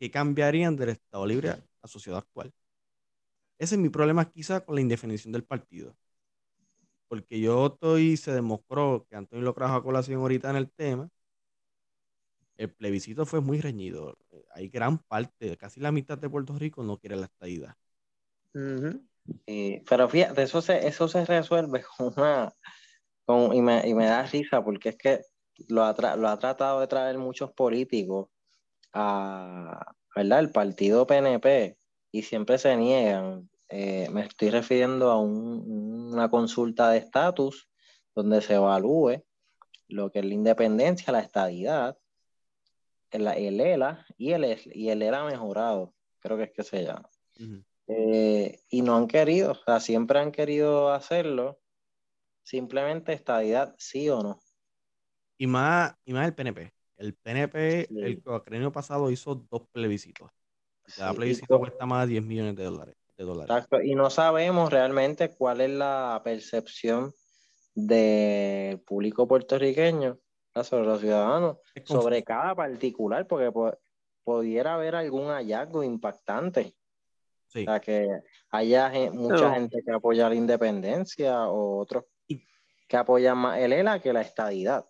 [0.00, 2.52] qué cambiarían del Estado Libre a la sociedad actual.
[3.58, 5.96] Ese es mi problema quizá con la indefinición del partido.
[7.08, 11.10] Porque yo estoy, se demostró que Antonio lo trajo a colación ahorita en el tema,
[12.58, 14.18] el plebiscito fue muy reñido.
[14.54, 17.76] Hay gran parte, casi la mitad de Puerto Rico no quiere la estadidad.
[19.88, 22.52] Pero fíjate, eso se, eso se resuelve con una.
[23.54, 25.20] y, me, y me da risa porque es que
[25.68, 28.28] lo ha, lo ha tratado de traer muchos políticos
[28.94, 30.40] a, ¿verdad?
[30.40, 31.77] El partido PNP
[32.10, 33.48] y siempre se niegan.
[33.68, 37.68] Eh, me estoy refiriendo a un- una consulta de estatus
[38.14, 39.22] donde se evalúe
[39.88, 41.98] lo que es la independencia, la estadidad,
[43.10, 47.08] el, el ELA y el, y el ELA mejorado, creo que es que se llama.
[47.86, 51.58] Eh, y no han querido, o sea, siempre han querido hacerlo,
[52.42, 54.40] simplemente estadidad, sí o no.
[55.38, 56.72] Y más, y más el PNP.
[56.96, 57.94] El PNP, Sí.
[58.00, 60.30] el cuatrienio pasado hizo dos plebiscitos.
[60.96, 62.96] Cada Sí, plebiscito y, cuesta más de 10 millones de dólares.
[63.16, 63.50] De dólares.
[63.50, 67.12] exacto, y no sabemos realmente cuál es la percepción
[67.74, 70.18] del público puertorriqueño,
[70.62, 73.76] sobre los ciudadanos, sobre cada particular, porque po-
[74.24, 76.74] pudiera haber algún hallazgo impactante.
[77.46, 77.60] Sí.
[77.62, 78.08] O sea, que
[78.50, 82.04] haya gen- mucha Pero- gente que apoya la independencia o otros
[82.88, 84.84] que apoyan más el ELA que la estadidad.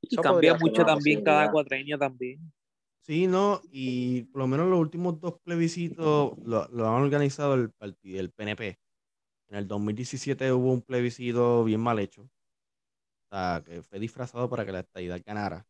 [0.00, 2.40] Y Eso cambia mucho también cada cuatrenio también.
[3.08, 7.70] Sí, no, y por lo menos los últimos dos plebiscitos lo, lo han organizado el
[7.72, 8.78] partido, el PNP.
[9.48, 12.22] En el 2017 hubo un plebiscito bien mal hecho.
[12.24, 12.28] O
[13.30, 15.66] sea, que fue disfrazado para que la estadidad ganara.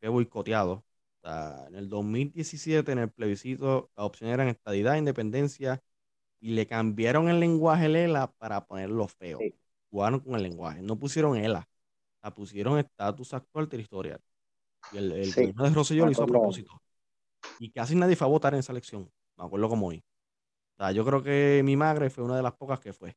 [0.00, 0.84] Fue boicoteado.
[1.24, 5.82] en el 2017, en el plebiscito, la opción eran estadidad, independencia,
[6.40, 9.38] y le cambiaron el lenguaje Lela para ponerlo feo.
[9.90, 11.68] Jugaron con el lenguaje, no pusieron ELA,
[12.22, 14.20] la pusieron estatus actual territorial.
[14.90, 16.82] Y el, el gobierno de Rosselló lo hizo a propósito.
[17.58, 19.10] Y casi nadie fue a votar en esa elección.
[19.36, 20.04] Me acuerdo como hoy.
[20.74, 23.16] O sea, yo creo que mi madre fue una de las pocas que fue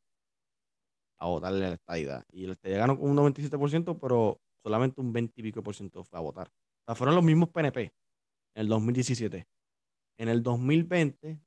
[1.17, 2.25] a votarle a la estadidad.
[2.31, 6.03] Y el estadidad ganó con un 97%, pero solamente un 20 y pico por ciento
[6.03, 6.47] fue a votar.
[6.47, 7.81] O sea, fueron los mismos PNP
[8.55, 9.47] en el 2017.
[10.17, 11.39] En el 2020,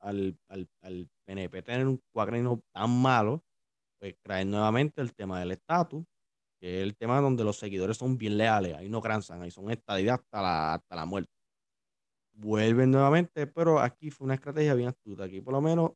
[0.00, 3.44] al, al, al PNP tener un cuadrino tan malo,
[3.98, 6.04] pues traen nuevamente el tema del estatus,
[6.60, 9.70] que es el tema donde los seguidores son bien leales, ahí no cansan, ahí son
[9.70, 11.32] estadidad hasta la, hasta la muerte.
[12.32, 15.24] Vuelven nuevamente, pero aquí fue una estrategia bien astuta.
[15.24, 15.92] Aquí por lo menos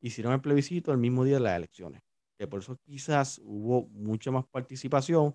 [0.00, 2.02] hicieron el plebiscito el mismo día de las elecciones,
[2.38, 5.34] que por eso quizás hubo mucha más participación,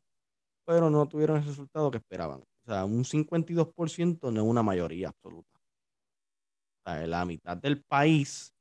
[0.66, 2.42] pero no tuvieron el resultado que esperaban.
[2.42, 5.50] O sea, un 52% no es una mayoría absoluta.
[6.86, 8.54] O sea, la mitad del país,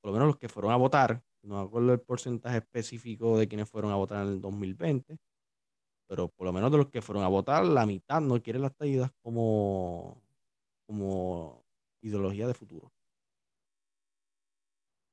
[0.00, 3.48] por lo menos los que fueron a votar, no me acuerdo el porcentaje específico de
[3.48, 5.18] quienes fueron a votar en el 2020,
[6.10, 8.74] pero por lo menos de los que fueron a votar, la mitad no quiere las
[8.74, 10.20] traídas como,
[10.84, 11.64] como
[12.02, 12.92] ideología de futuro.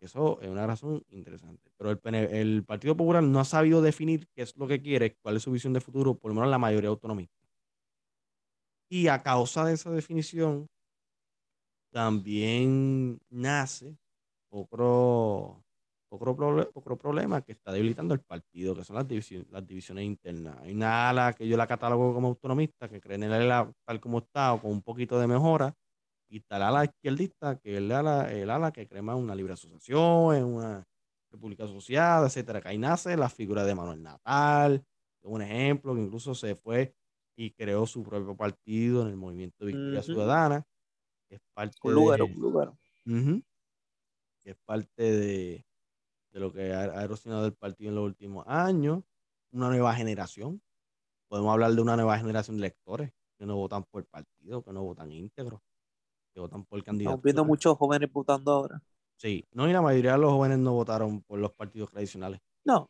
[0.01, 1.69] Eso es una razón interesante.
[1.77, 5.37] Pero el, el, Partido Popular no ha sabido definir qué es lo que quiere, cuál
[5.37, 7.45] es su visión de futuro, por lo menos la mayoría autonomista.
[8.89, 10.67] Y a causa de esa definición,
[11.91, 13.95] también nace
[14.49, 15.63] otro,
[16.09, 20.57] otro, problema que está debilitando el partido, que son las, divisiones, las divisiones internas.
[20.61, 23.99] Hay una ala que yo la catalogo como autonomista, que cree en el ala tal
[23.99, 25.73] como está o con un poquito de mejora,
[26.29, 29.35] y está el ala izquierdista, que es el ala, el ala que cree más una
[29.35, 30.87] libre asociación, en una
[31.31, 32.61] república asociada, etcétera.
[32.61, 34.83] Que ahí nace la figura de Manuel Natal,
[35.23, 36.93] un ejemplo, que incluso se fue
[37.35, 40.63] y creó su propio partido en el movimiento de Victoria Ciudadana,
[41.29, 42.73] que es parte de,
[44.43, 45.66] que es parte de,
[46.37, 49.03] de lo que ha, erosionado el partido en los últimos años,
[49.51, 50.61] una nueva generación.
[51.27, 54.83] Podemos hablar de una nueva generación de electores que no votan por partido, que no
[54.83, 55.63] votan íntegro,
[56.33, 57.15] que votan por candidato.
[57.15, 58.81] Estamos viendo muchos jóvenes votando ahora.
[59.15, 62.39] Sí, no, y la mayoría de los jóvenes no votaron por los partidos tradicionales.
[62.63, 62.87] No.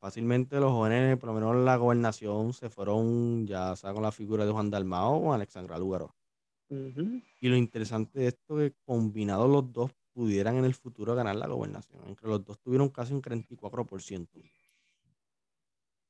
[0.00, 4.10] fácilmente los jóvenes, por lo menos en la gobernación, se fueron ya sea con la
[4.10, 6.16] figura de Juan Dalmao o Alexandra Lúgaro.
[6.68, 11.36] Y lo interesante de esto es que combinados los dos pudieran en el futuro ganar
[11.36, 12.00] la gobernación.
[12.06, 14.28] Entre los dos tuvieron casi un 34%.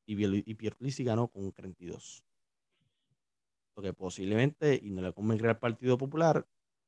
[0.07, 2.23] Y, y Pierluisi ganó con un 32%.
[3.73, 6.47] Porque posiblemente, y no le convendría al Partido Popular,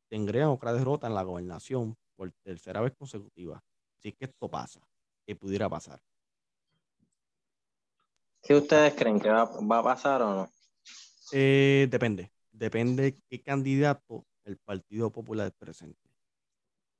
[0.09, 3.65] tendrían otra derrota en la gobernación por tercera vez consecutiva.
[3.99, 4.81] Si es que esto pasa,
[5.27, 6.01] que pudiera pasar.
[8.43, 10.51] ¿Qué ustedes creen que va, a pasar o no?
[11.33, 12.31] Eh, depende.
[12.53, 16.06] Depende qué candidato el Partido Popular presente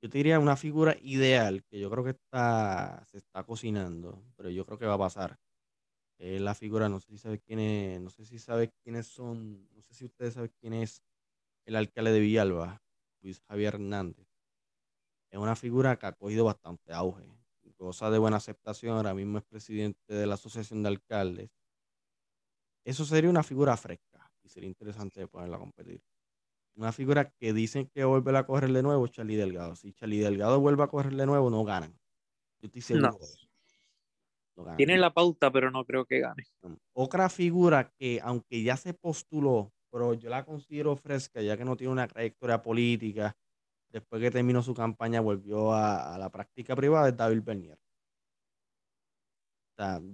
[0.01, 4.49] yo te diría una figura ideal que yo creo que está, se está cocinando, pero
[4.49, 5.39] yo creo que va a pasar.
[6.19, 9.67] Es la figura, no sé si sabes quién es, no sé si sabes quiénes son,
[9.73, 11.03] no sé si ustedes saben quién es
[11.65, 12.81] el alcalde de Villalba,
[13.21, 14.27] Luis Javier Hernández.
[15.31, 17.27] Es una figura que ha cogido bastante auge,
[17.77, 21.51] goza de buena aceptación, ahora mismo es presidente de la Asociación de Alcaldes.
[22.83, 26.01] Eso sería una figura fresca y sería interesante ponerla a competir
[26.77, 29.75] una figura que dicen que vuelve a correr de nuevo, Charlie Delgado.
[29.75, 31.91] Si Charlie Delgado vuelve a correr de nuevo, no ganan.
[32.59, 33.17] Yo estoy seguro
[34.55, 34.75] no.
[34.75, 36.43] Tiene la pauta, pero no creo que gane.
[36.93, 41.75] Otra figura que, aunque ya se postuló, pero yo la considero fresca, ya que no
[41.75, 43.35] tiene una trayectoria política,
[43.89, 47.79] después que terminó su campaña, volvió a, la práctica privada, es David Bernier.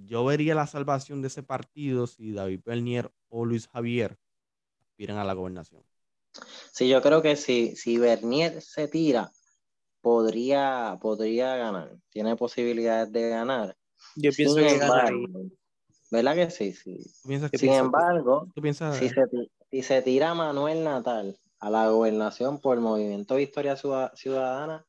[0.06, 4.18] yo vería la salvación de ese partido si David Bernier o Luis Javier
[4.82, 5.84] aspiran a la gobernación.
[6.72, 9.32] Sí, yo creo que si, si Bernier se tira,
[10.02, 11.96] podría, podría ganar.
[12.10, 13.78] Tiene posibilidades de ganar.
[14.16, 14.80] Yo pienso que
[16.12, 16.74] ¿Verdad que sí?
[16.74, 17.00] sí.
[17.54, 18.48] Sin embargo,
[19.00, 19.26] si, se,
[19.72, 24.86] si se tira Manuel Natal a la gobernación por el Movimiento Victoria Ciudadana,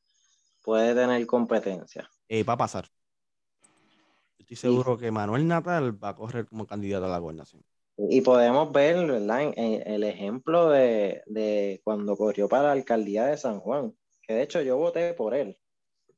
[0.61, 2.07] puede tener competencia.
[2.27, 2.87] Eh, va a pasar.
[4.37, 7.63] Estoy seguro que Manuel Natal va a correr como candidato a la gobernación.
[7.97, 9.53] Y podemos ver, ¿verdad?
[9.55, 14.77] el ejemplo de, cuando corrió para la alcaldía de San Juan, que de hecho yo
[14.77, 15.57] voté por él.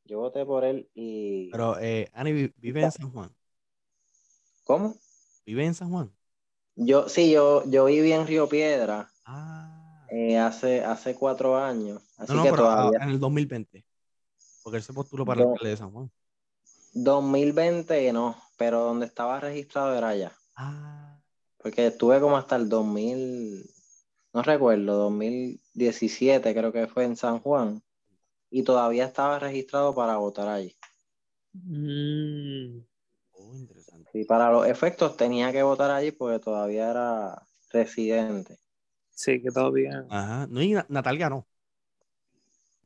[0.06, 1.52] Yo voté por él y...
[1.52, 3.30] Pero, eh, Ani, ¿vive en San Juan?
[4.64, 4.96] ¿Cómo?
[5.46, 6.12] ¿Vive en San Juan?
[6.76, 10.06] Yo, sí, yo, yo viví en Río Piedra ah.
[10.10, 12.02] eh, hace, hace cuatro años.
[12.18, 13.00] Así no, que pero todavía...
[13.02, 13.86] en el 2020.
[14.64, 16.12] Porque él se postuló para el alcalde de San Juan.
[16.94, 20.32] 2020 no, pero donde estaba registrado era allá.
[20.56, 21.07] Ah
[21.68, 23.70] porque estuve como hasta el 2000,
[24.34, 27.84] no recuerdo, 2017 creo que fue en San Juan,
[28.52, 30.78] y todavía estaba registrado para votar allí.
[31.56, 32.86] Mm,
[33.32, 34.20] Oh, interesante.
[34.20, 37.42] Y para los efectos tenía que votar allí porque todavía era
[37.72, 38.58] residente.
[39.16, 40.06] sí, que todavía.
[40.10, 40.48] Ajá.
[40.50, 41.48] No, y Na- Natal ganó.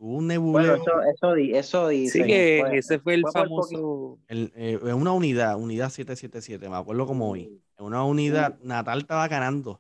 [0.03, 2.23] Hubo un Bueno, nebuleo eso, eso, di- eso dicen.
[2.23, 4.17] Sí, que Fue- ese fue el fue famoso.
[4.29, 7.61] en, eh, una unidad, unidad 777, me acuerdo como hoy.
[7.77, 9.79] En una unidad, Natal estaba ganando.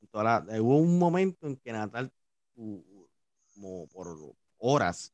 [0.00, 2.12] En toda la- eh, hubo un momento en que Natal,
[2.54, 4.16] como por
[4.58, 5.12] horas,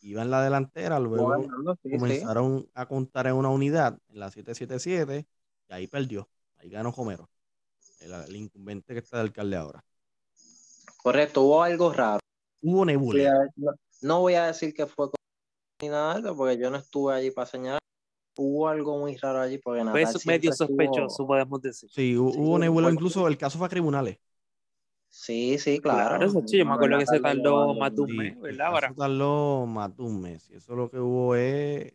[0.00, 1.42] iba en la delantera, luego
[1.82, 1.98] sí, sí.
[1.98, 5.26] comenzaron a contar en una unidad, en la 777,
[5.68, 6.30] y ahí perdió.
[6.56, 7.28] Ahí ganó Homero,
[8.00, 9.84] el, el incumbente que está de alcalde ahora.
[11.02, 12.20] Correcto, hubo algo raro.
[12.62, 13.32] Hubo Voy nebuleo.
[13.32, 15.08] a- No, no voy a decir que fue
[15.82, 17.80] ni nada de eso, porque yo no estuve allí para señalar.
[18.36, 21.90] Hubo algo muy raro allí porque Natal Fue siempre medio estuvo- sospechoso, podemos decir.
[21.90, 24.18] Sí, hu- Sí, hubo nebuleo, fue- incluso el caso fue a tribunales.
[25.08, 26.18] Sí, sí, claro.
[26.18, 28.66] Claro, eso, sí, yo me acuerdo que se tardó más de un Sí, mes, ¿verdad?
[28.68, 30.48] Ahora, tardó más de un mes.
[30.50, 31.92] Y eso lo que hubo es.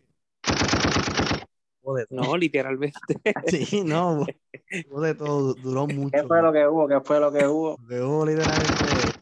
[1.82, 2.22] Hubo de todo.
[2.26, 3.00] no, literalmente.
[3.48, 4.28] Sí, no, hubo-
[4.92, 6.18] hubo de todo, duró mucho.
[6.18, 6.88] ¿Qué fue lo que hubo?
[6.88, 7.78] ¿Qué fue lo que hubo?
[7.82, 9.14] Lo que hubo literalmente fue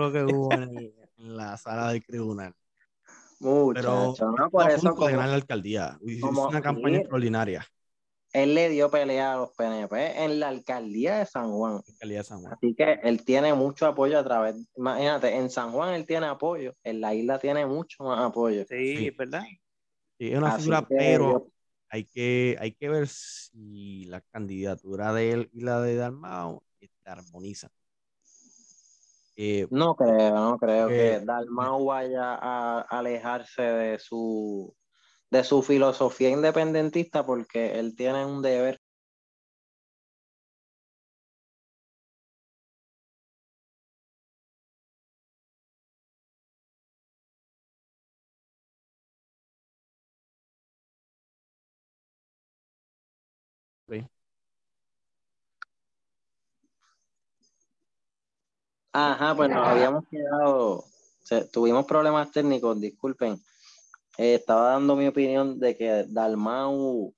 [0.00, 2.54] lo que hubo en, en la sala del tribunal.
[3.40, 4.14] Muchacho, ¿no?
[4.46, 5.98] estuvo Por eso punto de como ganar la alcaldía.
[6.06, 7.66] Hizo como- una campaña extraordinaria.
[8.32, 11.82] él le dio pelea a los PNP en la alcaldía de San Juan.
[11.86, 12.52] Alcaldía de San Juan.
[12.54, 16.72] Así que él tiene mucho apoyo a través, imagínate, en San Juan él tiene apoyo,
[16.82, 18.64] en la isla tiene mucho más apoyo.
[18.68, 19.06] Sí, Sí.
[19.08, 19.42] es verdad.
[20.18, 21.46] Sí, es una Así figura, que pero yo-
[21.90, 27.10] hay que, hay que ver si la candidatura de él y la de Dalmao este,
[27.10, 27.70] armonizan.
[29.36, 34.74] Eh, no creo, no creo Eh, que Dalmau vaya a alejarse de su
[35.30, 38.80] de su filosofía independentista porque él tiene un deber.
[53.88, 54.04] Ok.
[58.96, 60.84] Ajá, pues nos habíamos quedado,
[61.52, 63.42] tuvimos problemas técnicos, disculpen.
[64.18, 67.12] Eh, estaba dando mi opinión de que Dalmau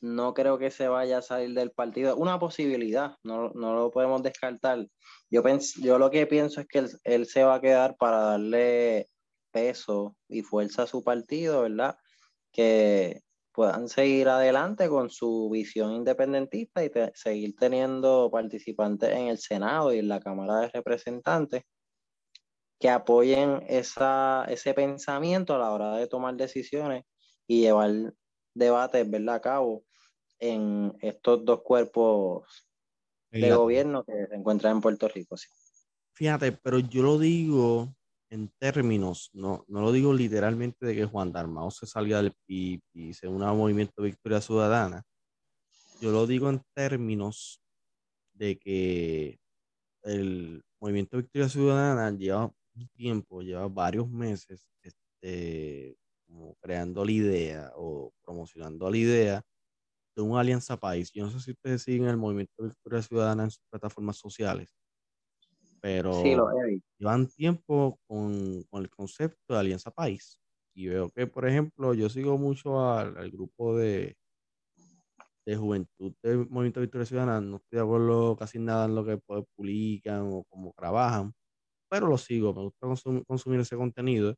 [0.00, 2.16] no creo que se vaya a salir del partido.
[2.16, 4.86] Una posibilidad, no, no lo podemos descartar.
[5.28, 8.16] Yo, pens- yo lo que pienso es que él, él se va a quedar para
[8.22, 9.10] darle
[9.52, 11.98] peso y fuerza a su partido, ¿verdad?
[12.50, 13.20] Que
[13.52, 19.92] puedan seguir adelante con su visión independentista y te- seguir teniendo participantes en el Senado
[19.92, 21.62] y en la Cámara de Representantes
[22.78, 27.04] que apoyen esa, ese pensamiento a la hora de tomar decisiones
[27.46, 28.14] y llevar
[28.54, 29.34] debates, ¿verdad?
[29.36, 29.84] A cabo
[30.38, 32.68] en estos dos cuerpos
[33.32, 33.56] de Fíjate.
[33.56, 35.36] gobierno que se encuentran en Puerto Rico.
[35.36, 35.48] sí.
[36.14, 37.94] Fíjate, pero yo lo digo
[38.30, 42.80] en términos, no, no lo digo literalmente de que Juan Dalmao se salga del PIB
[42.94, 45.02] y se una al movimiento Victoria Ciudadana.
[46.00, 47.60] Yo lo digo en términos
[48.32, 49.40] de que
[50.02, 57.72] el movimiento Victoria Ciudadana lleva un tiempo, lleva varios meses este, como creando la idea
[57.74, 59.42] o promocionando la idea
[60.14, 61.10] de una alianza país.
[61.12, 64.70] Yo no sé si ustedes siguen el movimiento Victoria Ciudadana en sus plataformas sociales,
[65.80, 70.40] pero Sí, lo he llevan tiempo con, con el concepto de Alianza País.
[70.74, 74.16] Y veo que, por ejemplo, yo sigo mucho al, al grupo de,
[75.46, 77.40] de juventud del Movimiento Victoria Ciudadana.
[77.40, 81.32] No estoy de acuerdo casi nada en lo que pues, publican o cómo trabajan,
[81.90, 82.54] pero lo sigo.
[82.54, 84.36] Me gusta consum- consumir ese contenido.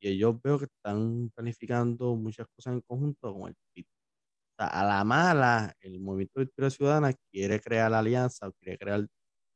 [0.00, 3.86] Y ellos veo que están planificando muchas cosas en conjunto con el PIB.
[4.58, 9.06] O sea, a la mala, el Movimiento Victoria Ciudadana quiere crear la alianza, quiere crear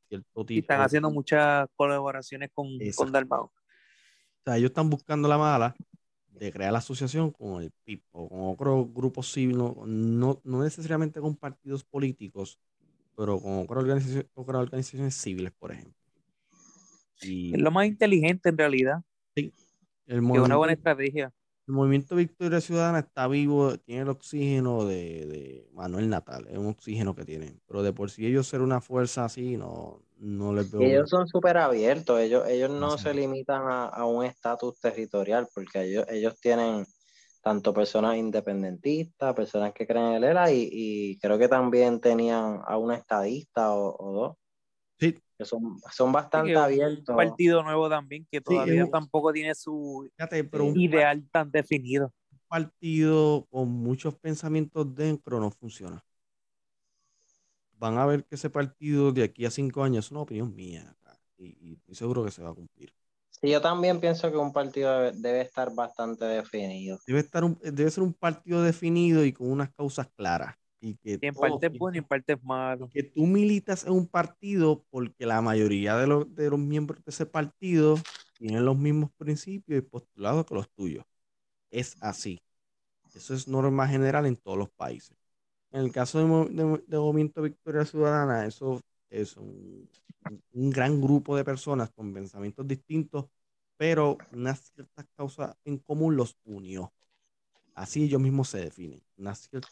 [0.09, 3.12] cierto Y están haciendo muchas colaboraciones con, con Exacto.
[3.12, 3.44] Dalmau.
[3.44, 3.52] O
[4.44, 5.76] sea, ellos están buscando la mala
[6.38, 11.20] de crear la asociación con el PIB o con otros grupos civiles, no, no necesariamente
[11.20, 12.59] con partidos políticos,
[13.16, 15.94] pero con otras organizaciones, otras organizaciones civiles, por ejemplo.
[17.20, 19.02] Y Es lo más inteligente en realidad,
[19.34, 19.52] el
[20.06, 21.32] que es una buena estrategia.
[21.68, 26.68] El movimiento Victoria Ciudadana está vivo, tiene el oxígeno de, de Manuel Natal, es un
[26.68, 30.70] oxígeno que tienen, pero de por sí ellos ser una fuerza así, no, no les
[30.70, 30.80] veo.
[30.80, 35.82] Ellos son súper abiertos, ellos, ellos no se limitan a, a un estatus territorial, porque
[35.82, 36.86] ellos, ellos tienen
[37.42, 42.60] tanto personas independentistas, personas que creen en el ELA, y, y creo que también tenían
[42.66, 44.36] a una estadista o, o dos,
[45.39, 47.09] que son, son bastante que un abiertos.
[47.11, 51.51] Un partido nuevo también, que todavía es- tampoco tiene su fíjate, pero un ideal tan
[51.51, 52.12] definido.
[52.47, 56.05] partido con muchos pensamientos dentro no funciona.
[57.82, 60.97] van a ver que ese partido de aquí a cinco años es una opinión mía
[61.39, 62.93] y, y estoy seguro que se va a cumplir.
[63.30, 66.99] Sí, yo también pienso que un partido debe, debe estar bastante definido.
[67.07, 70.55] Debe, estar un- debe ser un partido definido y con unas causas claras.
[70.80, 72.90] Y que, en todos- parte es bueno y en parte es malo.
[72.90, 77.10] que tú militas en un partido porque la mayoría de los, de los miembros de
[77.10, 77.96] ese partido
[78.38, 81.04] tienen los mismos principios y postulados que los tuyos.
[81.70, 82.40] Es así.
[83.14, 85.16] Eso es norma general en todos los países.
[85.72, 89.88] En el caso de, de- de Movimiento Victoria Ciudadana, eso es un,
[90.52, 93.26] un gran grupo de personas con pensamientos distintos,
[93.76, 96.92] pero unas ciertas causas en común los unió.
[97.78, 99.02] Así ellos mismos se definen.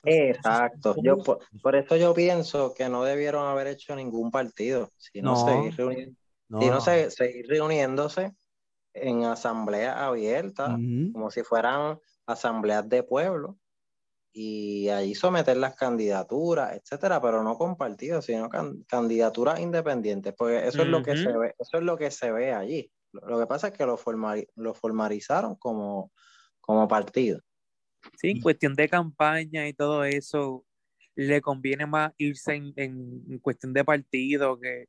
[0.05, 0.95] Exacto.
[1.03, 5.45] Yo por, eso yo pienso que no debieron haber hecho ningún partido, sino No.
[5.47, 6.17] seguir, reuni-
[6.49, 6.81] No, sino no.
[6.81, 8.33] se- seguir reuniéndose
[8.95, 10.71] en asambleas abiertas,
[11.13, 13.59] como si fueran asambleas de pueblo,
[14.33, 20.67] y allí someter las candidaturas, etcétera, pero no con partidos, sino can- candidaturas independientes, porque
[20.69, 22.93] eso es lo que se ve, eso es lo que se ve allí.
[23.13, 26.13] Lo, lo que pasa es que lo, formali- lo formalizaron como,
[26.61, 27.41] como partido.
[28.15, 30.65] Sí, en cuestión de campaña y todo eso,
[31.15, 34.87] le conviene más irse en, en- en cuestión de partido que,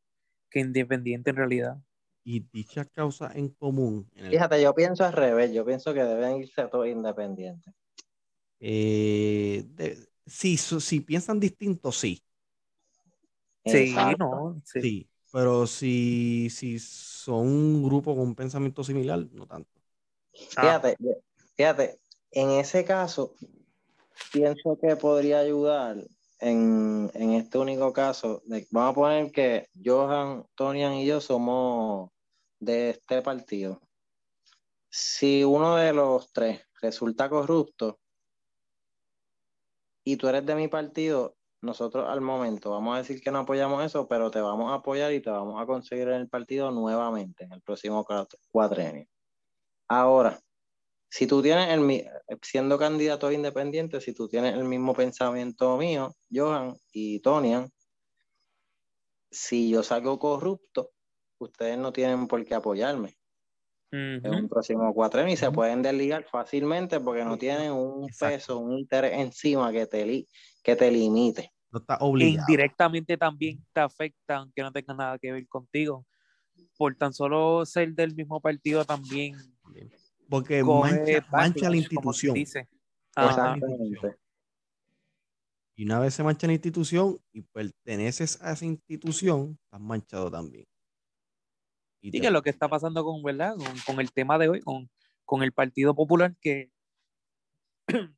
[0.50, 1.78] que independiente en realidad.
[2.24, 6.02] y dicha causa en común, en el- Fíjate, yo pienso al revés, yo pienso que
[6.04, 7.74] deben irse todos independientes.
[8.60, 10.08] eh, de-
[10.80, 12.24] si piensan distinto, sí,
[13.66, 14.28] Sí, Exacto.
[14.32, 14.80] no, sí.
[14.80, 19.70] sí, pero si, si son un grupo con un pensamiento similar, no tanto.
[20.56, 20.96] Ah, Fíjate,
[21.56, 22.00] fíjate,
[22.32, 23.34] en ese caso,
[24.32, 25.98] pienso que podría ayudar
[26.40, 28.42] en, en este único caso.
[28.72, 32.12] vamos a poner que Johan, Tonian y yo somos
[32.60, 33.82] de este partido.
[34.90, 38.00] Si uno de los tres resulta corrupto
[40.04, 43.84] y tú eres de mi partido, nosotros al momento vamos a decir que no apoyamos
[43.84, 47.44] eso, pero te vamos a apoyar y te vamos a conseguir en el partido nuevamente
[47.44, 49.08] en el próximo cuat- cuatrenio.
[49.90, 50.40] Ahora,
[51.10, 52.04] si tú tienes el mi-
[52.42, 57.70] siendo candidato independiente, si tú tienes el mismo pensamiento mío, Johan y Tonian,
[59.32, 60.92] si yo salgo corrupto,
[61.40, 63.18] ustedes no tienen por qué apoyarme
[63.92, 68.36] en un próximo cuatrenio y se pueden desligar fácilmente porque no tienen un exacto.
[68.36, 70.28] peso, un interés encima que te, li-
[70.64, 71.52] que te limite.
[71.72, 72.46] No está E obligado.
[72.50, 76.06] indirectamente también te afecta, aunque no tenga nada que ver contigo.
[76.78, 79.92] Por tan solo ser del mismo partido también también.
[80.30, 82.34] Porque mancha, mancha la institución.
[82.34, 82.68] dice.
[83.16, 84.18] Exactamente.
[85.76, 90.66] Y una vez se mancha la institución y perteneces a esa institución, estás manchado también.
[92.02, 93.56] Y Sí, que lo que está pasando con, ¿verdad?
[93.56, 94.90] Con, con el tema de hoy, con,
[95.24, 96.72] con el Partido Popular, que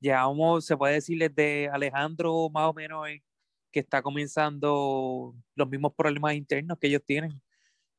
[0.00, 3.24] llevamos, se puede decir, desde Alejandro más o menos, eh,
[3.72, 7.42] que está comenzando los mismos problemas internos que ellos tienen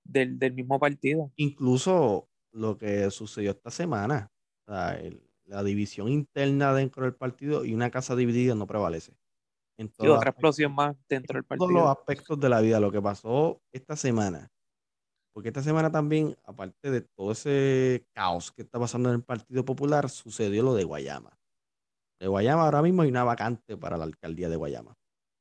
[0.05, 1.33] del, del mismo partido.
[1.35, 4.31] incluso lo que sucedió esta semana,
[4.67, 9.13] o sea, el- la división interna dentro del partido y una casa dividida no prevalece.
[9.77, 11.91] En Y otra explosión más dentro del en todos los partido.
[11.91, 14.49] aspectos de la vida, lo que pasó esta semana.
[15.33, 19.65] Porque esta semana también, aparte de todo ese caos que está pasando en el Partido
[19.65, 21.37] Popular, sucedió lo de Guayama.
[22.19, 24.95] De Guayama ahora mismo hay una vacante para la alcaldía de Guayama.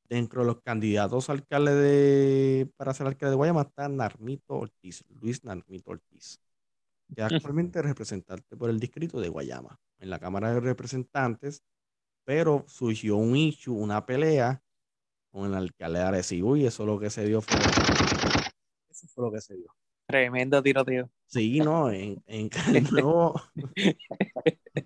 [0.09, 5.03] Dentro de los candidatos a alcalde de, para ser alcalde de Guayama está Narmito Ortiz,
[5.09, 6.39] Luis Narmito Ortiz,
[7.13, 11.63] que actualmente es representante por el distrito de Guayama en la Cámara de Representantes,
[12.25, 14.61] pero surgió un issue, una pelea
[15.31, 17.59] con el alcalde de Arecibo y eso lo que se dio fue
[18.89, 19.67] eso fue lo que se dio.
[20.07, 21.09] Tremendo tiroteo.
[21.27, 23.41] Sí, no, en, en el nuevo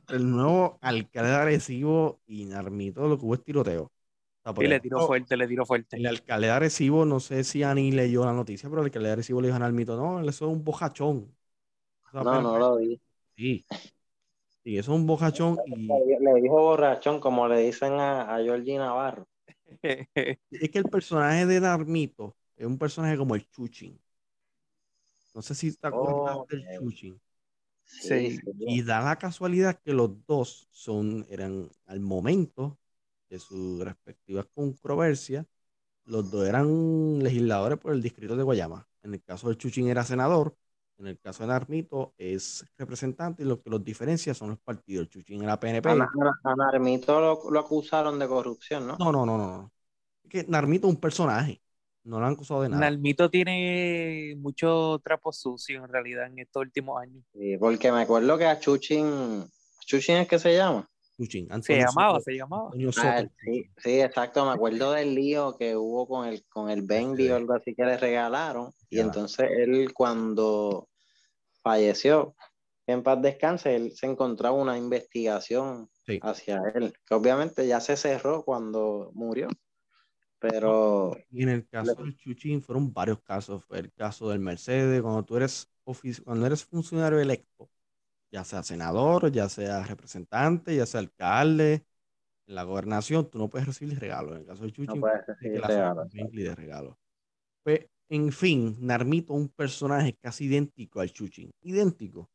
[0.08, 3.84] el nuevo alcalde de Arecibo y Narmito lo que hubo es tiroteo.
[3.84, 5.98] O sea, Y le tiró fuerte, le tiró fuerte.
[5.98, 9.14] El alcalde de Arecibo, no sé si Ani leyó la noticia, pero el alcalde de
[9.14, 11.36] Arecibo le dijo a Narmito, no, eso es un bojachón.
[12.14, 12.99] No, no lo vi.
[13.36, 13.66] Sí.
[14.64, 18.78] Sí, eso es un bojachón y Le, dijo borrachón, como le dicen a, a Georgie
[18.78, 19.26] Navarro.
[19.84, 23.99] es que el personaje de Narmito es un personaje como el Chuchin.
[25.34, 26.80] No sé si te acuerdas Oh, del ok.
[26.80, 27.22] Chuchin.
[27.86, 28.39] Sí.
[28.60, 32.78] Y da la casualidad que los dos son, eran al momento
[33.30, 35.45] de sus respectivas controversias,
[36.05, 38.88] los dos eran legisladores por el distrito de Guayama.
[39.03, 40.55] En el caso de Chuchin era senador,
[41.00, 45.04] en el caso de Narmito es representante y lo que los diferencia son los partidos.
[45.04, 45.89] El Chuchin era PNP.
[45.89, 48.97] A, Na- a Na- a Narmito lo, lo acusaron de corrupción, ¿no?
[48.97, 49.47] No, no, no, no.
[49.47, 49.72] no.
[50.24, 51.62] Es que Narmito es un personaje.
[52.04, 52.82] No lo han acusado de nada.
[52.82, 57.24] Nalmito tiene mucho trapo sucio en realidad en estos últimos años.
[57.34, 59.45] Sí, porque me acuerdo que a Chuchin,
[59.86, 60.89] Chuchin es que se llama.
[61.18, 61.47] Chuchín.
[61.47, 62.72] Se Antonio llamaba, Soto- se llamaba.
[62.97, 64.45] Ah, sí, sí, exacto.
[64.45, 67.84] Me acuerdo del lío que hubo con el, con el Bendy o algo así que
[67.84, 68.72] le regalaron.
[68.89, 70.88] Y entonces él, cuando
[71.64, 72.36] falleció,
[72.88, 76.20] en paz descanse, él se encontraba una investigación Sí.
[76.24, 79.47] hacia él, que obviamente ya se cerró cuando murió.
[80.39, 83.64] Pero Y en el caso del Chuchín fueron varios casos.
[83.66, 87.70] Fue el caso del Mercedes, cuando tú eres ofici- cuando eres funcionario electo,
[88.32, 91.86] ya sea senador, ya sea representante, ya sea alcalde,
[92.47, 94.34] en la gobernación, tú no puedes recibir regalos.
[94.34, 95.95] En el caso del no Chuchín, puede sí ser que la regalo.
[95.95, 96.99] zona Bentley de regalo.
[97.64, 102.30] Pues, en fin, Narmito, un personaje casi idéntico al Chuchín, idéntico.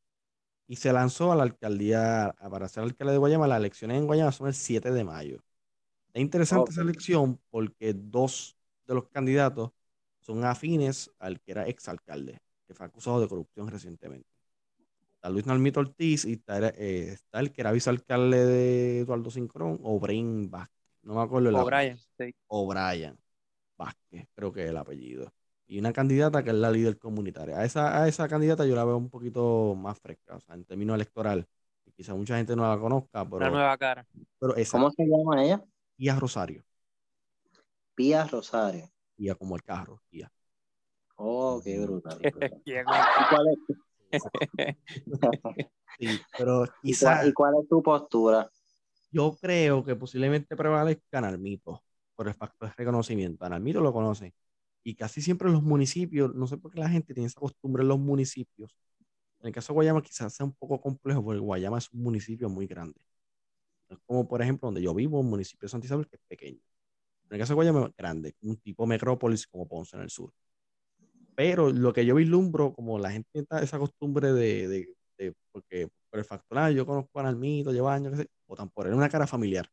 [0.66, 3.46] Y se lanzó a la alcaldía, para ser alcalde de Guayama.
[3.48, 5.38] Las elecciones en Guayama son el 7 de mayo.
[6.14, 8.56] Es interesante esa elección porque dos
[8.86, 9.72] de los candidatos
[10.20, 14.28] son afines al que era exalcalde, que fue acusado de corrupción recientemente.
[15.16, 19.80] Está Luis Narmito Ortiz y está, eh, está el que era vicealcalde de Eduardo Sincrón,
[19.82, 20.74] O'Brien Vázquez.
[21.02, 21.66] No me acuerdo el O apellido.
[21.66, 22.34] Brian, sí.
[22.46, 23.18] O'Brien
[23.76, 25.32] Vázquez, creo que es el apellido.
[25.66, 27.58] Y una candidata que es la líder comunitaria.
[27.58, 30.64] A esa, a esa candidata yo la veo un poquito más fresca, o sea, en
[30.64, 31.46] términos electoral.
[31.86, 34.06] Y quizá mucha gente no la conozca, pero, nueva cara.
[34.40, 35.64] pero esa, ¿Cómo se llama ella?
[35.96, 36.64] Tía Rosario,
[37.96, 38.88] Pía Rosario.
[39.16, 40.30] tía como el carro, tía.
[41.16, 42.18] Oh, qué brutal.
[42.18, 42.62] brutal.
[42.64, 42.84] Bien.
[43.16, 43.58] ¿Y cuál es,
[45.98, 48.50] Sí, pero y quizá cuál- y cuál es tu postura?
[49.10, 51.82] yo creo que posiblemente prevalezca Narmito
[52.14, 53.44] por el factor de reconocimiento.
[53.44, 54.34] A Narmito lo conoce.
[54.84, 57.88] Y casi siempre los municipios, no sé por qué la gente tiene esa costumbre en
[57.88, 58.76] los municipios.
[59.40, 62.48] En el caso de Guayama quizás sea un poco complejo porque Guayama es un municipio
[62.50, 63.00] muy grande.
[63.90, 66.60] Es como por ejemplo donde yo vivo, un municipio de Santa Isabel que es pequeño.
[67.30, 70.32] En el caso de Guayama es grande, un tipo metrópolis como Ponce en el sur.
[71.34, 75.88] Pero lo que yo vislumbro, como la gente tiene esa costumbre de, de- de- porque
[76.10, 78.94] por el factor, ah, yo conozco a Nalmito, lleva años, que sé, votan por él,
[78.94, 79.68] una cara familiar.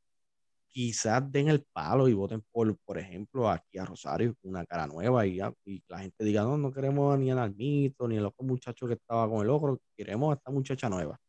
[0.72, 5.28] Quizás den el palo y voten por, por ejemplo, aquí a Rosario, una cara nueva,
[5.28, 8.94] y, la gente diga, no, no queremos ni a Nalmito, ni al otro muchacho que
[8.94, 11.20] estaba con el ogro, queremos a esta muchacha nueva.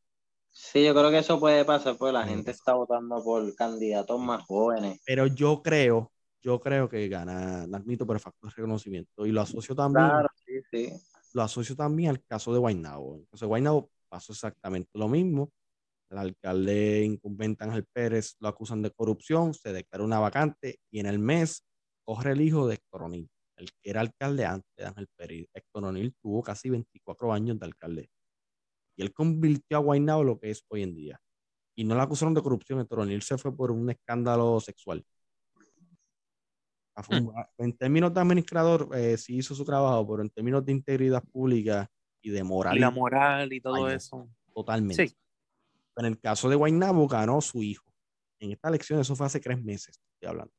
[0.52, 2.30] Sí, yo creo que eso puede pasar porque la Sí.
[2.30, 5.00] gente está votando por candidatos más jóvenes.
[5.04, 6.12] Pero yo creo,
[6.42, 9.26] yo creo que gana Nalmito por el factor de reconocimiento.
[9.26, 10.92] Y lo asocio también Claro, sí, sí.
[11.32, 13.14] lo asocio también al caso de Guaynabo.
[13.14, 15.50] En el caso de Guaynabo pasó exactamente lo mismo.
[16.12, 21.06] El alcalde incumbente Ángel Pérez lo acusan de corrupción, se declara una vacante y en
[21.06, 21.64] el mes
[22.04, 25.46] corre el hijo de Héctor O'Neill, el que era alcalde antes de Ángel Pérez.
[25.54, 28.10] Héctor O'Neill tuvo casi 24 años de alcalde.
[28.94, 31.18] Y él convirtió a Guaynabo lo que es hoy en día.
[31.74, 35.02] Y no lo acusaron de corrupción, Héctor O'Neill se fue por un escándalo sexual.
[37.08, 41.24] Un- En términos de administrador, eh, sí hizo su trabajo, pero en términos de integridad
[41.24, 41.90] pública
[42.20, 43.96] y de Y moral, la moral y todo Vaya.
[43.96, 44.28] eso.
[44.54, 45.08] totalmente.
[45.08, 45.16] Sí.
[45.96, 47.84] En el caso de Guaynabo, ganó su hijo.
[48.40, 50.52] En esta elección, eso fue hace tres meses, estoy hablando.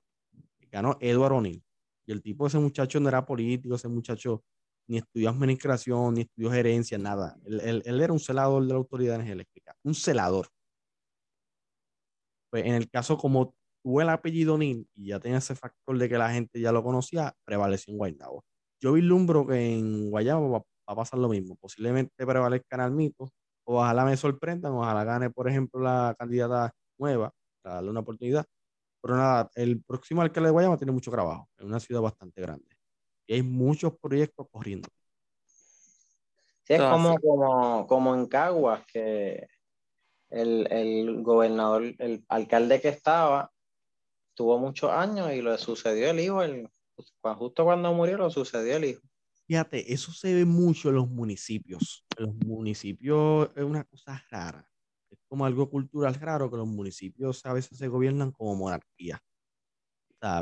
[0.71, 1.63] Ganó Edward O'Neill.
[2.05, 4.43] Y el tipo, ese muchacho no era político, ese muchacho
[4.87, 7.37] ni estudió administración, ni estudió gerencia, nada.
[7.45, 9.75] Él, era un celador de la Autoridad Eléctrica.
[9.83, 10.49] Un celador.
[12.49, 16.09] Pues en el caso, como tuvo el apellido O'Neill y ya tenía ese factor de
[16.09, 18.45] que la gente ya lo conocía, prevaleció en Guaynabo.
[18.81, 21.55] Yo vislumbro que en Guayama va, a pasar lo mismo.
[21.55, 23.31] Posiblemente prevalezca Nalmito,
[23.63, 28.45] ojalá me sorprendan, ojalá gane, por ejemplo, la candidata nueva, para darle una oportunidad.
[29.01, 32.65] Pero nada, el próximo alcalde de Guayama tiene mucho trabajo, es una ciudad bastante grande.
[33.27, 34.89] Y hay muchos proyectos corriendo.
[36.65, 39.47] Sí, es como, como, como en Caguas, que
[40.29, 43.51] el, el gobernador, el alcalde que estaba,
[44.33, 46.69] tuvo muchos años y lo sucedió el hijo, el,
[47.21, 49.01] justo cuando murió lo sucedió el hijo.
[49.45, 52.05] Fíjate, eso se ve mucho en los municipios.
[52.17, 54.67] En los municipios es una cosa rara.
[55.09, 59.21] Es como algo cultural raro que los municipios a veces se gobiernan como monarquía.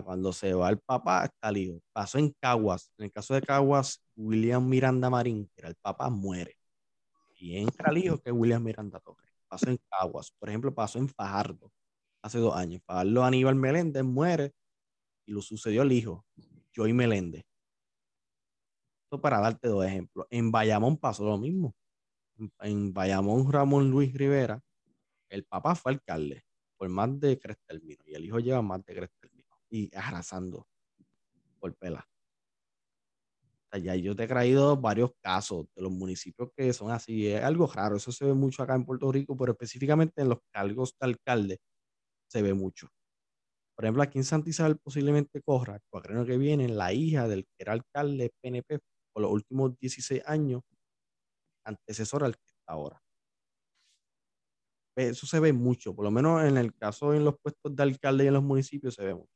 [0.04, 1.82] Cuando se va el papá, está hijo.
[1.92, 2.92] Pasó en Caguas.
[3.00, 6.56] En el caso de Caguas, William Miranda Marín, que era el papá, muere.
[7.36, 9.32] Y entra hijo, que William Miranda Torres.
[9.48, 10.32] Pasó en Caguas.
[10.38, 11.72] Por ejemplo, pasó en Fajardo
[12.22, 12.84] hace dos años.
[12.86, 14.54] Fajardo Aníbal Meléndez muere
[15.26, 16.28] y lo sucedió el hijo,
[16.76, 17.44] Joy Meléndez.
[19.20, 20.26] Para darte dos ejemplos.
[20.30, 21.76] En Bayamón pasó lo mismo.
[22.60, 24.62] En, Bayamón, Ramón Luis Rivera,
[25.30, 26.44] el papá fue alcalde
[26.78, 30.68] por más de Crestelmino y el hijo lleva más de Crestelmino y arrasando
[31.60, 32.08] por pela.
[33.74, 37.28] Yo te he traído varios casos de los municipios que son así.
[37.28, 37.96] Es algo raro.
[37.96, 41.62] Eso se ve mucho acá en Puerto Rico, pero específicamente en los cargos de alcalde
[42.28, 42.90] se ve mucho.
[43.76, 47.46] Por ejemplo, aquí en Santa Isabel posiblemente corra el cuatreno que viene la hija del
[47.46, 48.80] que era alcalde PNP
[49.14, 50.62] por los últimos 16 años,
[51.66, 53.02] antecesor al que está ahora.
[54.96, 58.26] Eso se ve mucho, por lo menos en el caso en los puestos de alcalde
[58.26, 59.32] y en los municipios se ve mucho.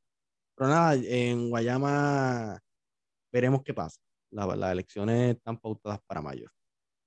[0.56, 2.60] Pero nada, en Guayama
[3.32, 4.02] veremos qué pasa.
[4.32, 6.50] las elecciones están pautadas para mayo.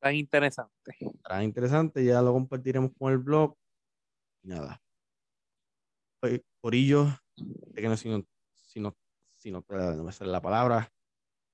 [0.00, 0.92] Tan interesante.
[1.00, 3.56] Estará interesante, ya lo compartiremos con el blog.
[4.42, 4.80] nada.
[6.20, 7.06] Pues, por ello,
[7.74, 8.96] que no, si no, si no,
[9.36, 10.90] si no, no me sale la palabra,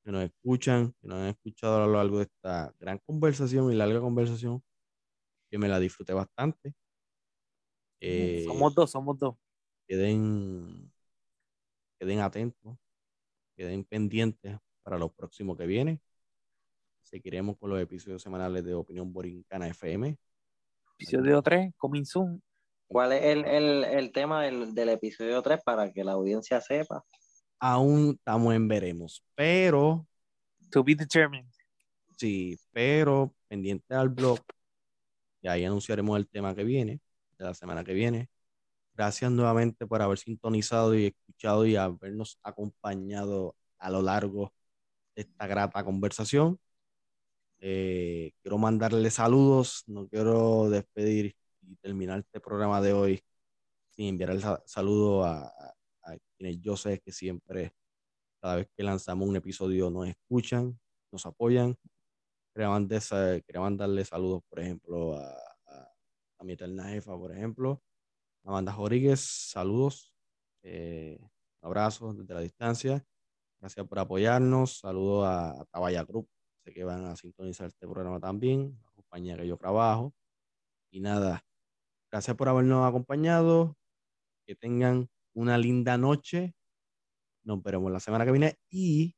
[0.04, 3.74] que nos escuchan, que nos han escuchado a lo largo de esta gran conversación y
[3.74, 4.62] larga conversación,
[5.50, 6.74] que me la disfruté bastante.
[8.00, 9.34] Eh, somos dos, somos dos.
[9.88, 10.92] Queden,
[11.98, 12.76] queden atentos,
[13.56, 16.00] queden pendientes para lo próximo que viene.
[17.02, 20.18] Seguiremos con los episodios semanales de Opinión Borincana FM.
[20.98, 22.42] Episodio 3, coming soon.
[22.86, 27.04] ¿Cuál es el, el, el tema del, del, episodio 3 para que la audiencia sepa?
[27.66, 30.06] Aún estamos en veremos, pero...
[30.70, 31.48] To be determined.
[32.14, 34.38] Sí, pero pendiente al blog,
[35.40, 37.00] y ahí anunciaremos el tema que viene,
[37.38, 38.28] de la semana que viene.
[38.94, 44.52] Gracias nuevamente por haber sintonizado y escuchado y habernos acompañado a lo largo
[45.16, 46.60] de esta grata conversación.
[47.60, 53.24] Eh, quiero mandarle saludos, no quiero despedir y terminar este programa de hoy
[53.90, 55.73] sin enviar el saludo a,
[56.36, 57.74] quienes yo sé que siempre,
[58.40, 60.78] cada vez que lanzamos un episodio, nos escuchan,
[61.10, 61.76] nos apoyan.
[62.54, 62.70] Quería,
[63.60, 67.82] mandarle saludos, por ejemplo, a, mi eterna jefa, por ejemplo,
[68.44, 70.14] Amanda Rodríguez, saludos,
[70.62, 71.18] eh,
[71.62, 73.02] abrazos desde la distancia.
[73.58, 74.80] Gracias por apoyarnos.
[74.80, 76.28] Saludos a, a Tabaya Group,
[76.62, 80.12] sé que van a sintonizar este programa también, la compañía que yo trabajo.
[80.90, 81.46] Y nada,
[82.10, 83.76] gracias por habernos acompañado.
[84.46, 86.54] Que tengan una linda noche.
[87.44, 89.16] Nos veremos la semana que viene y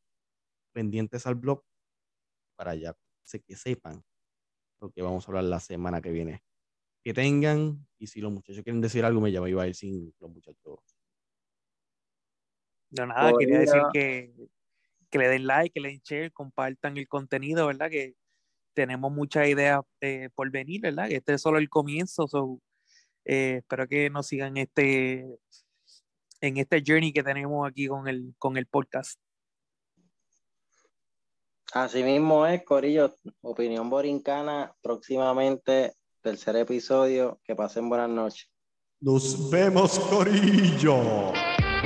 [0.73, 1.63] pendientes al blog
[2.57, 2.97] para ya
[3.47, 4.05] que sepan
[4.81, 6.43] lo que vamos a hablar la semana que viene.
[7.03, 10.15] Que tengan, y si los muchachos quieren decir algo, me llamo, iba a ir sin
[10.19, 10.79] los muchachos.
[12.91, 14.35] No, nada, quería decir que,
[15.11, 17.91] que le den like, que le den share, compartan el contenido, ¿verdad?
[17.91, 18.15] Que
[18.75, 21.11] tenemos muchas ideas eh, por venir, ¿verdad?
[21.11, 22.27] Este es solo el comienzo,
[23.25, 25.27] eh, espero que nos sigan este
[26.47, 29.21] en este journey que tenemos aquí con el, con el podcast.
[31.73, 38.51] Así mismo es, Corillo, Opinión Borincana, próximamente tercer episodio, que pasen buenas noches.
[39.01, 41.33] Nos vemos, Corillo.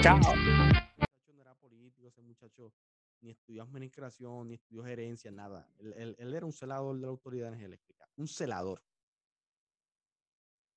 [0.03, 0.19] Chao.
[0.19, 2.73] No era político, ese muchacho
[3.21, 5.69] ni estudió administración, ni estudió gerencia, nada.
[5.79, 8.83] Él, él era un celador de la autoridad energética, un celador.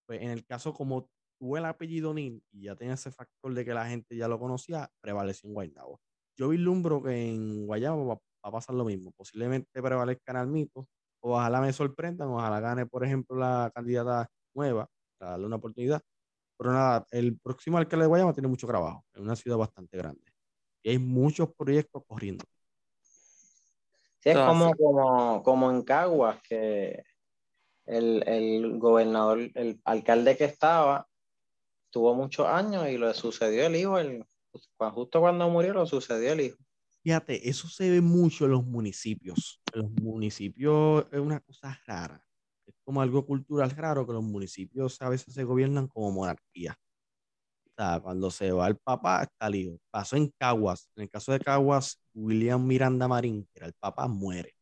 [0.05, 1.09] Pues en el caso como
[1.43, 4.39] tuvo el apellido Nin y ya tenía ese factor de que la gente ya lo
[4.39, 5.99] conocía, prevaleció en Guaynabo.
[6.37, 9.11] Yo vislumbro que en Guayabo va, a pasar lo mismo.
[9.11, 10.87] Posiblemente prevalezca en Almito,
[11.19, 14.87] o ojalá me sorprendan, ojalá gane, por ejemplo, la candidata nueva,
[15.17, 16.01] para darle una oportunidad.
[16.57, 20.23] Pero nada, el próximo alcalde de Guayama tiene mucho trabajo, es una ciudad bastante grande.
[20.81, 22.45] Y hay muchos proyectos corriendo.
[24.21, 27.03] Sí, es como, como, como en Caguas, que
[27.85, 31.05] el, el, gobernador, el alcalde que estaba,
[31.93, 36.41] tuvo muchos años y lo sucedió el hijo, el, justo cuando murió lo sucedió el
[36.41, 36.57] hijo.
[37.03, 39.61] Fíjate, eso se ve mucho en los municipios.
[39.73, 42.25] En los municipios es una cosa rara.
[42.65, 46.75] Es como algo cultural raro que los municipios a veces se gobiernan como monarquía.
[47.65, 49.79] O sea, cuando se va el papá, está el hijo.
[49.91, 50.89] Pasó en Caguas.
[50.95, 54.55] En el caso de Caguas, William Miranda Marín, que era el papá, muere.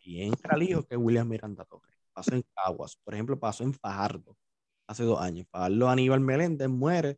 [0.00, 1.96] Y entra el hijo, que William Miranda Torres.
[2.12, 2.96] Pasó en Caguas.
[3.04, 4.36] Por ejemplo, pasó en Fajardo
[4.90, 5.46] hace dos años.
[5.50, 7.16] Pablo Aníbal Meléndez muere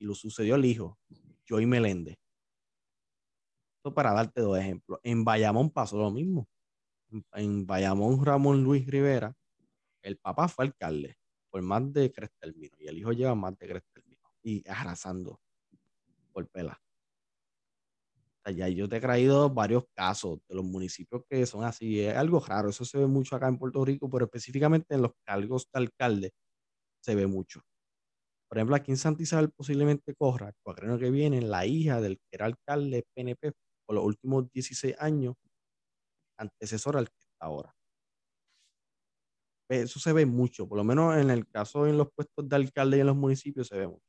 [0.00, 0.98] y lo sucedió el hijo,
[1.46, 2.18] Joy Meléndez.
[3.76, 4.98] Esto para darte dos ejemplos.
[5.04, 6.48] En Bayamón pasó lo mismo.
[7.34, 9.32] En, Bayamón, Ramón Luis Rivera,
[10.02, 11.16] el papá fue alcalde
[11.50, 15.40] por más de Crestelmino y el hijo lleva más de Crestelmino y arrasando
[16.32, 16.80] por pela.
[18.54, 22.00] ya yo te he traído varios casos de los municipios que son así.
[22.00, 25.12] Es algo raro, eso se ve mucho acá en Puerto Rico, pero específicamente en los
[25.24, 26.32] cargos de alcalde
[27.00, 27.60] se ve mucho.
[28.48, 32.18] Por ejemplo, aquí en Santa Isabel posiblemente corra, el año que viene, la hija del
[32.18, 33.52] que era alcalde PNP
[33.86, 35.34] por los últimos 16 años,
[36.38, 37.74] antecesor al que está ahora.
[39.70, 42.96] Eso se ve mucho, por lo menos en el caso en los puestos de alcalde
[42.96, 44.06] y en los municipios se ve mucho.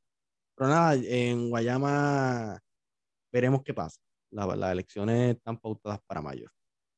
[0.55, 2.59] Pero nada, en Guayama
[3.33, 3.99] veremos qué pasa.
[4.31, 6.49] las elecciones están pautadas para mayo.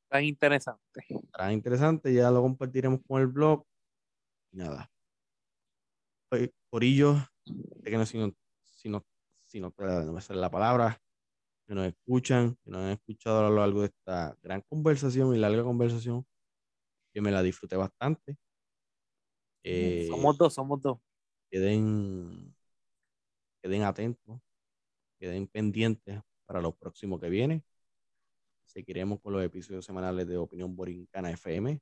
[0.09, 1.01] Tan interesante.
[1.31, 3.63] Tan interesante, ya lo compartiremos con el blog.
[4.51, 4.91] Y nada,
[6.69, 7.17] por ello,
[7.83, 8.33] que no, si no,
[9.45, 9.73] si no,
[10.13, 10.97] me sale la palabra,
[11.67, 15.39] que nos escuchan, que nos han escuchado a lo largo de esta gran conversación y
[15.39, 16.25] larga conversación,
[17.13, 18.37] que me la disfruté bastante.
[19.63, 20.99] Eh, somos dos, somos dos.
[21.49, 22.55] queden,
[23.61, 24.39] queden atentos,
[25.19, 27.63] queden pendientes para lo próximo que viene.
[28.65, 31.81] Seguiremos con los episodios semanales de Opinión Borincana FM.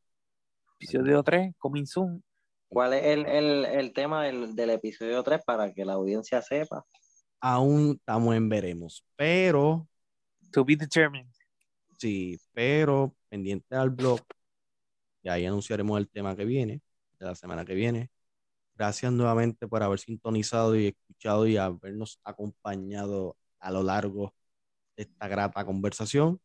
[0.80, 2.24] Episodio 3, coming soon.
[2.70, 6.86] ¿Cuál es el, el, el tema del, del episodio 3 para que la audiencia sepa?
[7.42, 9.88] Aún estamos en veremos, pero
[10.52, 11.30] To be determined.
[11.98, 14.22] sí, pero pendiente al blog,
[15.24, 16.82] y ahí anunciaremos el tema que viene,
[17.20, 18.10] de la semana que viene.
[18.76, 24.36] Gracias nuevamente por haber sintonizado y escuchado y habernos acompañado a lo largo
[24.98, 26.42] de esta grata conversación.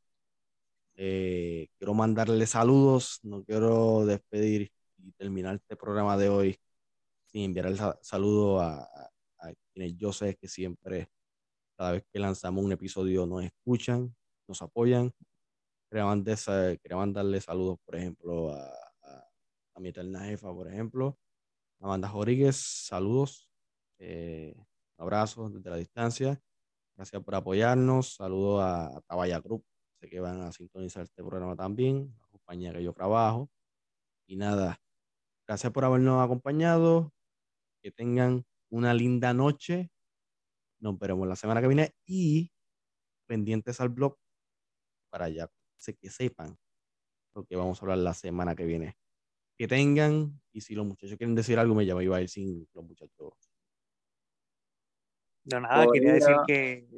[0.97, 4.70] Eh, quiero mandarle saludos, no quiero despedir
[5.05, 6.59] y terminar este programa de hoy
[7.27, 8.89] sin enviar el sa- saludo a,
[9.73, 11.09] quienes yo sé que siempre,
[11.77, 14.15] cada vez que lanzamos un episodio, nos escuchan,
[14.49, 15.13] nos apoyan.
[15.91, 18.53] Quería, mandar esa- quería mandarle saludos, por ejemplo,
[19.75, 21.19] a mi eterna jefa, por ejemplo,
[21.81, 23.51] Amanda Rodríguez, saludos,
[23.99, 24.55] eh,
[24.99, 26.41] abrazos desde la distancia.
[26.97, 28.15] Gracias por apoyarnos.
[28.15, 29.65] Saludos a, a Tabaya Group,
[30.01, 33.51] sé que van a sintonizar este programa también, la compañía que yo trabajo.
[34.27, 34.81] Y nada,
[35.47, 37.13] gracias por habernos acompañado.
[37.83, 39.91] Que tengan una linda noche.
[40.81, 42.51] Nos veremos la semana que viene y
[43.27, 44.17] pendientes al blog
[45.11, 46.59] para ya sé que sepan
[47.35, 48.97] lo que vamos a hablar la semana que viene.
[49.57, 52.69] Que tengan, y si los muchachos quieren decir algo, me llamo iba a ir sin
[52.73, 53.33] los muchachos.
[55.45, 56.89] No, nada, quería decir que,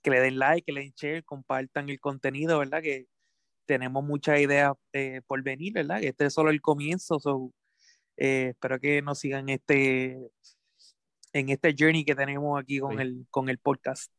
[0.00, 2.80] que le den like, que le den share, compartan el contenido, ¿verdad?
[2.80, 3.08] Que
[3.66, 6.00] tenemos muchas ideas eh, por venir, ¿verdad?
[6.00, 7.18] Que este es solo el comienzo.
[7.18, 7.52] so,
[8.24, 10.30] eh, espero que nos sigan este,
[11.32, 13.02] en este journey que tenemos aquí con, Sí.
[13.02, 14.12] el, con el podcast.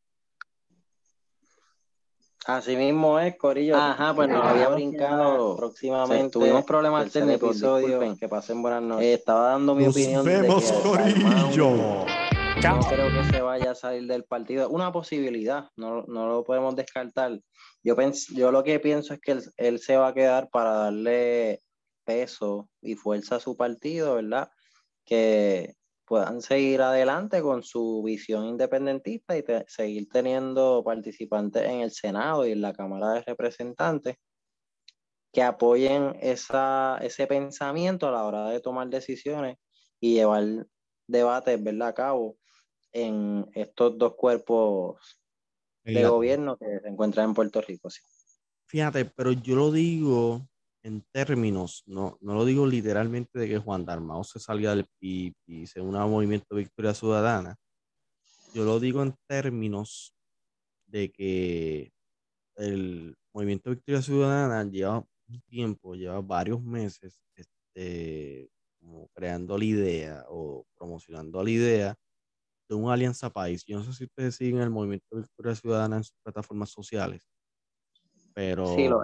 [2.46, 3.78] Así mismo es, Corillo.
[3.78, 6.30] Ajá, pues nos había brincado próximamente.
[6.32, 9.18] tuvimos problemas técnicos, disculpen, que pasen buenas noches.
[9.20, 10.82] estaba dando mi Nos opinión vemos, de que
[11.22, 12.06] Corillo.
[12.60, 12.80] Chao.
[12.82, 14.70] no creo que se vaya a salir del partido.
[14.70, 17.40] Una posibilidad, no, no lo podemos descartar.
[17.82, 20.72] Yo, pens- yo lo que pienso es que él, él se va a quedar para
[20.74, 21.62] darle
[22.04, 24.50] peso y fuerza a su partido, ¿verdad?
[25.06, 25.76] Que
[26.06, 32.46] puedan seguir adelante con su visión independentista y te- seguir teniendo participantes en el Senado
[32.48, 34.18] y en la Cámara de Representantes
[35.32, 39.58] que apoyen esa, ese pensamiento a la hora de tomar decisiones
[40.00, 40.68] y llevar
[41.08, 41.90] debates, ¿verdad?
[41.90, 42.38] A cabo
[42.92, 45.22] en estos dos cuerpos
[45.94, 47.90] de Fíjate, gobierno que se encuentran en Puerto Rico.
[47.90, 48.02] sí.
[48.66, 50.50] Fíjate, pero yo lo digo
[50.84, 55.34] en términos, no, no lo digo literalmente de que Juan Dalmao se salga del PIB
[55.48, 57.56] y se una al movimiento Victoria Ciudadana.
[58.54, 60.14] Yo lo digo en términos
[60.86, 61.94] de que
[62.56, 70.26] el movimiento Victoria Ciudadana lleva un tiempo, lleva varios meses este, como creando la idea
[70.28, 71.96] o promocionando la idea
[72.70, 73.64] de una alianza país.
[73.66, 77.30] Yo no sé si ustedes siguen el movimiento Victoria Ciudadana en sus plataformas sociales,
[78.34, 79.00] pero Sí, lo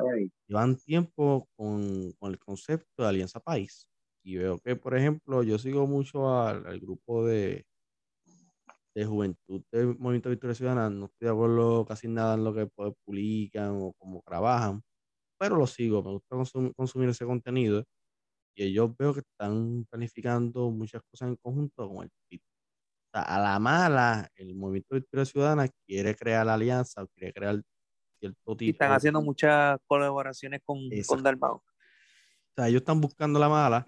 [0.48, 3.90] llevan tiempo con, con el concepto de Alianza País.
[4.24, 7.66] Y veo que, por ejemplo, yo sigo mucho al, al grupo de,
[8.96, 10.90] de juventud del Movimiento Victoria Ciudadana.
[10.90, 14.82] No estoy de acuerdo casi nada en lo que pues, publican o cómo trabajan,
[15.40, 16.04] pero lo sigo.
[16.04, 17.86] Me gusta consum- consumir ese contenido.
[18.56, 22.42] Y ellos veo que están planificando muchas cosas en conjunto con el PIB.
[23.16, 27.62] O sea, a la mala, el Movimiento Victoria Ciudadana quiere crear la alianza, quiere crear
[28.20, 31.24] cierto Y están haciendo muchas colaboraciones con, con Exacto.
[31.24, 31.56] Dalmau.
[31.56, 31.64] O
[32.56, 33.88] sea, ellos están buscando la mala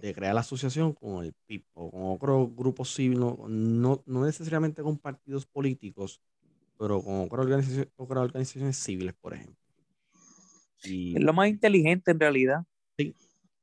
[0.00, 4.82] de crear la asociación con el PIB o con otros grupos civiles, no, no necesariamente
[4.82, 6.20] con partidos políticos,
[6.78, 9.56] pero con otras organizaciones, otras organizaciones civiles, por ejemplo.
[10.82, 12.64] Y Es lo más inteligente en realidad,
[12.96, 13.14] el que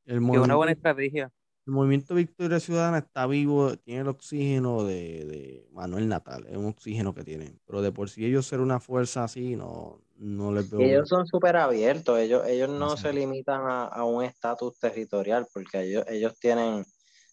[0.08, 1.32] es una buena estrategia.
[1.68, 6.68] El movimiento Victoria Ciudadana está vivo, tiene el oxígeno de, de Manuel Natal, es un
[6.68, 10.70] oxígeno que tienen, pero de por sí ellos ser una fuerza así, no, no les
[10.70, 10.80] veo.
[10.80, 15.82] Ellos son súper abiertos, ellos, ellos no se limitan a, a un estatus territorial, porque
[15.82, 16.86] ellos, ellos tienen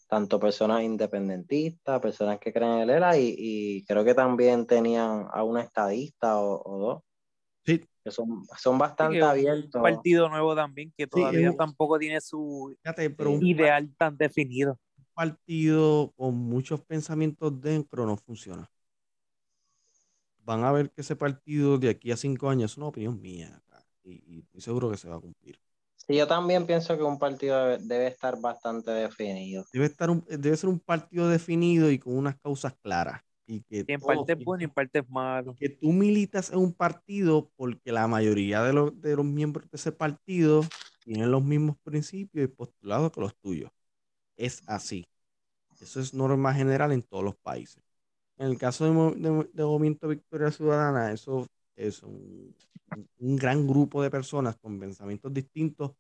[0.09, 5.29] tanto personas independentistas, personas que creen en el ELA, y, y creo que también tenían
[5.33, 7.03] a una estadista o, o dos,
[8.05, 9.83] que son, son bastante Sí, que un abiertos.
[9.83, 14.79] partido nuevo también, que todavía es- tampoco tiene su fíjate, pero un ideal tan definido.
[15.13, 18.71] partido con muchos pensamientos dentro no funciona.
[20.49, 23.63] Van a ver que ese partido de aquí a cinco años es una opinión mía
[24.05, 25.59] y, y estoy seguro que se va a cumplir.
[25.97, 29.65] Sí, yo también pienso que un partido debe, debe estar bastante definido.
[29.73, 33.21] Debe, estar un- debe ser un partido definido y con unas causas claras.
[33.47, 35.55] Y que, en todos- parte es bueno y en parte es malo.
[35.59, 39.77] que tú militas en un partido porque la mayoría de los, de los miembros de
[39.77, 40.63] ese partido
[41.05, 43.71] tienen los mismos principios y postulados que los tuyos.
[44.37, 45.07] es así.
[45.81, 47.83] Eso es norma general en todos los países.
[48.39, 52.55] En el caso del de, de Movimiento Victoria Ciudadana, eso es un,
[53.19, 55.93] un, gran grupo de personas con pensamientos distintos,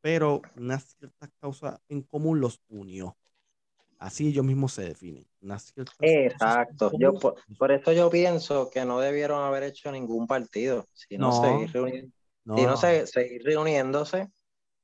[0.00, 3.16] pero unas ciertas causas en común los unió.
[4.02, 5.24] Así ellos mismos se definen.
[6.00, 6.90] Exacto.
[6.98, 12.10] Yo, por, eso yo pienso que no debieron haber hecho ningún partido, sino no, seguir,
[12.44, 14.28] sino seguir reuniéndose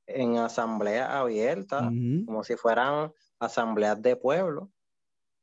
[0.07, 1.83] en asambleas abiertas,
[2.25, 4.71] como si fueran asambleas de pueblo,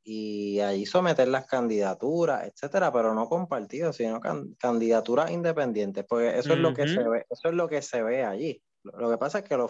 [0.03, 4.19] y ahí someter las candidaturas, etcétera, pero no con partidos, sino
[4.57, 8.23] candidaturas independientes, porque eso es lo que se ve, eso es lo que se ve
[8.23, 8.59] allí.
[8.81, 9.69] Lo que pasa es que lo,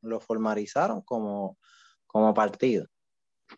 [0.00, 1.58] lo formalizaron como,
[2.06, 2.86] como partido.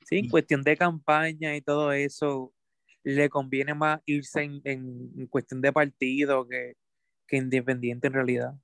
[0.04, 2.52] Sí, en cuestión de campaña y todo eso,
[3.02, 6.74] le conviene más irse en, en cuestión de partido que,
[7.26, 8.54] que independiente en realidad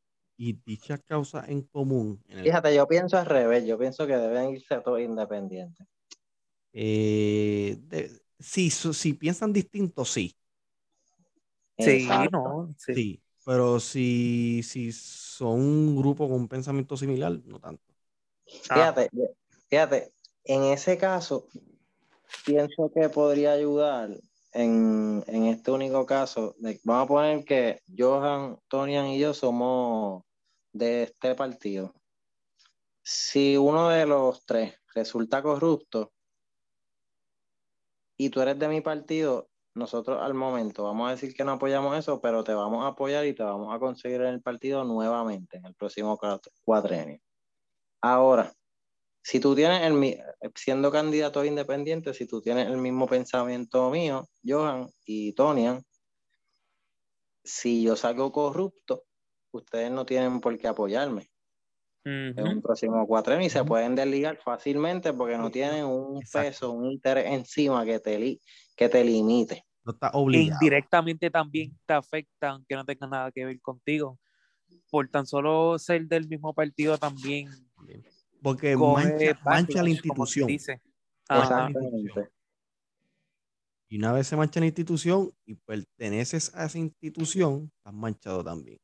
[0.40, 2.18] y dicha causa en común.
[2.42, 5.86] Fíjate, yo pienso al revés, yo pienso que deben irse todos independientes.
[6.72, 7.78] Eh,
[8.38, 10.34] si piensan distinto, sí.
[11.78, 13.20] Sí, no, sí.
[13.44, 17.82] pero si, si son un grupo con un pensamiento similar, no tanto.
[18.70, 18.94] Ah.
[18.94, 19.10] Fíjate,
[19.68, 20.12] fíjate,
[20.44, 21.46] en ese caso,
[22.44, 24.10] pienso que podría ayudar
[24.52, 26.54] en, en este único caso.
[26.84, 30.24] vamos a poner que Johan, Tonian y yo somos
[30.72, 31.94] de este partido,
[33.02, 36.12] si uno de los tres resulta corrupto
[38.16, 41.96] y tú eres de mi partido, nosotros al momento vamos a decir que no apoyamos
[41.98, 45.56] eso, pero te vamos a apoyar y te vamos a conseguir en el partido nuevamente
[45.56, 46.18] en el próximo
[46.62, 47.20] cuatrenio.
[48.00, 48.52] Ahora,
[49.22, 50.22] si tú tienes el
[50.54, 55.82] siendo candidato independiente, si tú tienes el mismo pensamiento mío, Johan y Tonian,
[57.44, 59.04] si yo salgo corrupto,
[59.52, 61.30] ustedes no tienen por qué apoyarme.
[62.02, 66.90] En un próximo cuatro y se pueden desligar fácilmente porque no tienen un peso, un
[66.90, 68.40] interés encima que te,
[68.74, 69.66] que te limite.
[69.84, 70.58] No está obligado.
[70.62, 74.18] Indirectamente también te afecta, aunque no tenga nada que ver contigo.
[74.90, 77.50] Por tan solo ser del mismo partido también.
[78.42, 80.48] Porque mancha, mancha, la institución.
[83.88, 88.78] Y una vez se mancha la institución y perteneces a esa institución, estás manchado también.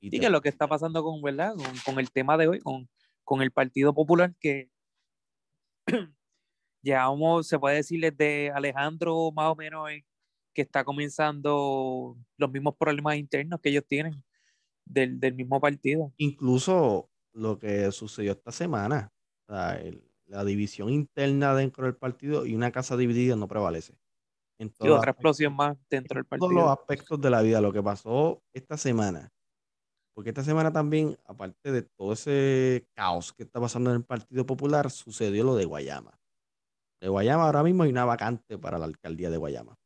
[0.00, 1.54] Y que lo que está pasando con, ¿verdad?
[1.84, 2.88] Con, el tema de hoy, con,
[3.24, 4.70] con el Partido Popular, que
[6.82, 10.06] llevamos, se puede decir, desde Alejandro más o menos, eh,
[10.54, 14.24] que está comenzando los mismos problemas internos que ellos tienen
[14.86, 16.14] del, del mismo partido.
[16.16, 19.12] Incluso lo que sucedió esta semana,
[19.48, 23.94] la división interna dentro del partido y una casa dividida no prevalece.
[24.58, 26.48] En y otra explosión más dentro del partido.
[26.48, 29.30] Todos los aspectos de la vida, lo que pasó esta semana
[30.16, 34.46] porque esta semana también, aparte de todo ese caos que está pasando en el Partido
[34.46, 36.18] Popular, sucedió lo de Guayama.
[37.02, 39.76] De Guayama ahora mismo hay una vacante para la alcaldía de Guayama.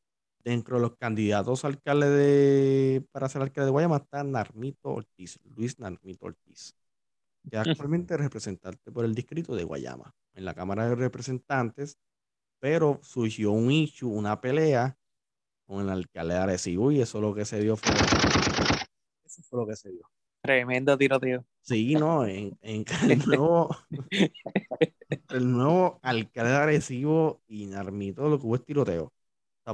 [0.44, 5.80] Dentro de los candidatos alcaldes de, para ser alcalde de Guayama está Narmito Ortiz, Luis
[5.80, 6.76] Narmito Ortiz,
[7.48, 11.98] que actualmente es representante por el distrito de Guayama en la Cámara de Representantes,
[12.58, 14.96] pero surgió un issue, una pelea
[15.66, 17.94] con el alcalde de Arecibo y eso lo que se dio fue,
[19.24, 20.10] eso fue lo que se dio.
[20.42, 21.44] Tremendo tiroteo.
[21.60, 23.76] Sí, no, en, en el, nuevo,
[25.28, 29.12] el nuevo alcalde agresivo y Narmito lo que hubo es tiroteo.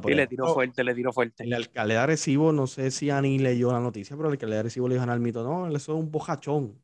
[0.07, 1.45] y le tiró fuerte, le tiró fuerte.
[1.45, 4.97] El alcalde agresivo, no sé si Ani leyó la noticia, pero el alcalde agresivo le
[4.97, 6.83] dijo a Narmito, no, eso es un bojachón.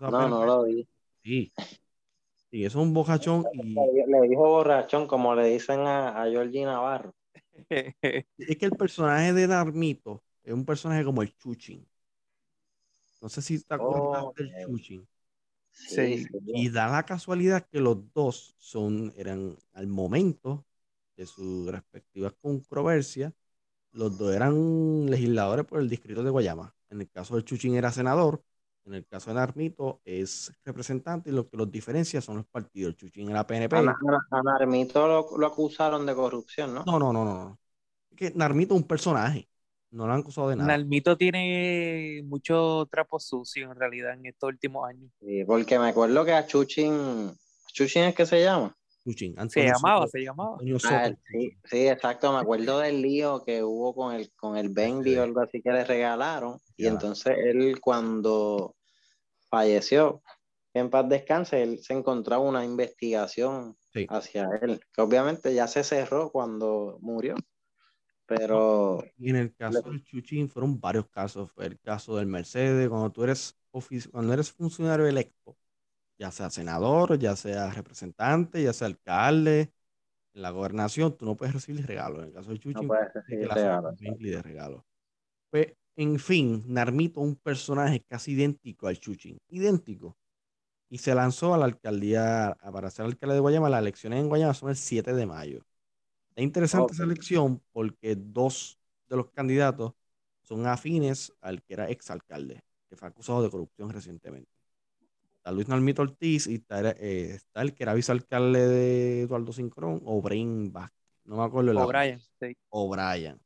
[0.00, 0.88] No, no lo vi.
[1.22, 1.52] Sí.
[2.50, 3.44] Sí, eso es un bojachón.
[3.52, 3.74] Y...
[3.74, 7.14] Le dijo borrachón, como le dicen a, a Georgie Navarro.
[7.70, 11.86] es que el personaje de Narmito es un personaje como el Chuchin.
[13.20, 15.08] No sé si está acuerdas del Chuchin.
[15.70, 20.64] Sí, Y da la casualidad que los dos son, eran al momento
[21.16, 23.32] de sus respectivas controversias,
[23.92, 26.74] los dos eran legisladores por el distrito de Guayama.
[26.88, 28.42] En el caso del Chuchin era senador,
[28.86, 32.90] en el caso de Narmito es representante y lo que los diferencia son los partidos.
[32.90, 33.76] El Chuchin era PNP.
[33.76, 36.84] A, Narmito lo, lo, acusaron de corrupción, ¿no?
[36.84, 37.58] No, no, no, no.
[38.10, 39.48] Es que Narmito es un personaje.
[39.90, 40.68] No lo han acusado de nada.
[40.68, 45.10] Nalmito tiene mucho trapo sucio en realidad en estos últimos años.
[45.20, 47.32] Sí, porque me acuerdo que a Chuchin,
[47.72, 48.76] ¿Chuchin es que se llama?
[49.04, 50.58] Chuchin, se llamaba, se llamaba.
[50.90, 55.16] Ah, sí, sí, exacto, me acuerdo del lío que hubo con el, con el Bendy
[55.16, 56.58] o algo así que le regalaron.
[56.76, 58.75] Y entonces él cuando
[59.48, 60.22] falleció,
[60.74, 63.76] en paz descanse, él se encontraba una investigación
[64.08, 67.34] hacia él, que obviamente ya se cerró cuando murió.
[68.26, 69.02] Pero.
[69.16, 71.50] Y en el caso del Chuchín fueron varios casos.
[71.52, 73.56] Fue el caso del Mercedes, cuando tú eres
[74.10, 75.56] cuando eres funcionario electo
[76.18, 79.72] ya sea senador, ya sea representante, ya sea alcalde,
[80.34, 82.20] en la gobernación, tú no puedes recibir regalos.
[82.20, 83.96] En el caso de Chuchi, No puedes recibir regalos.
[83.98, 84.82] de regalos.
[85.50, 90.16] Pues, en fin, Narmito, un personaje casi idéntico al Chuchín, idéntico.
[90.88, 93.70] Y se lanzó a la alcaldía, para ser alcalde de Guayama.
[93.70, 95.64] Las elecciones en Guayama son el 7 de mayo.
[96.36, 98.78] Es interesante esa elección porque dos
[99.08, 99.94] de los candidatos
[100.42, 104.50] son afines al que era exalcalde, que fue acusado de corrupción recientemente.
[105.38, 110.02] Está Luis Nalmito Ortiz y está, eh, está el que era vicealcalde de Eduardo Sincrón,
[110.04, 110.96] O'Brien Vázquez.
[111.24, 112.56] No me acuerdo el O'Brien, sí.
[112.68, 113.40] O'Brien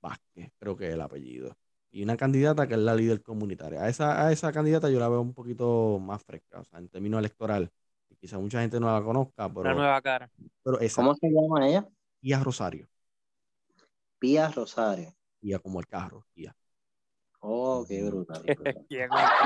[0.00, 1.56] Vázquez, creo que es el apellido.
[1.90, 3.82] Y una candidata que es la líder comunitaria.
[3.82, 6.88] A esa, a esa candidata yo la veo un poquito más fresca, o sea, en
[6.88, 7.70] términos electoral.
[8.20, 9.60] Quizá mucha gente no la conozca, pero.
[9.60, 10.30] Una nueva cara.
[10.62, 11.88] Pero ¿Cómo se llama ella?
[12.20, 12.88] Pía Rosario.
[14.18, 15.14] Pía Rosario.
[15.38, 16.54] Pía como el carro, Pía.
[17.40, 18.42] Oh, qué brutal.
[18.88, 18.96] ¿Y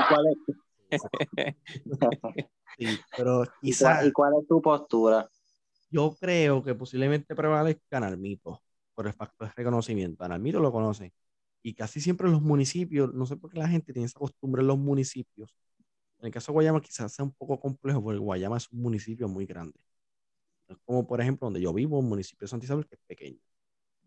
[0.09, 0.37] cuál es?
[2.77, 5.29] sí, pero ¿Y cuál, ¿Y cuál es tu postura?
[5.89, 8.63] Yo creo que posiblemente prevalezca Nalmito
[8.95, 10.27] por el factor de reconocimiento.
[10.27, 11.13] Nalmito lo conoce.
[11.63, 14.67] Y casi siempre los municipios, no sé por qué la gente tiene esa costumbre en
[14.67, 15.55] los municipios.
[16.19, 19.27] En el caso de Guayama quizás sea un poco complejo porque Guayama es un municipio
[19.29, 19.79] muy grande.
[20.67, 23.39] Es como por ejemplo donde yo vivo, un municipio de Santa Isabel que es pequeño.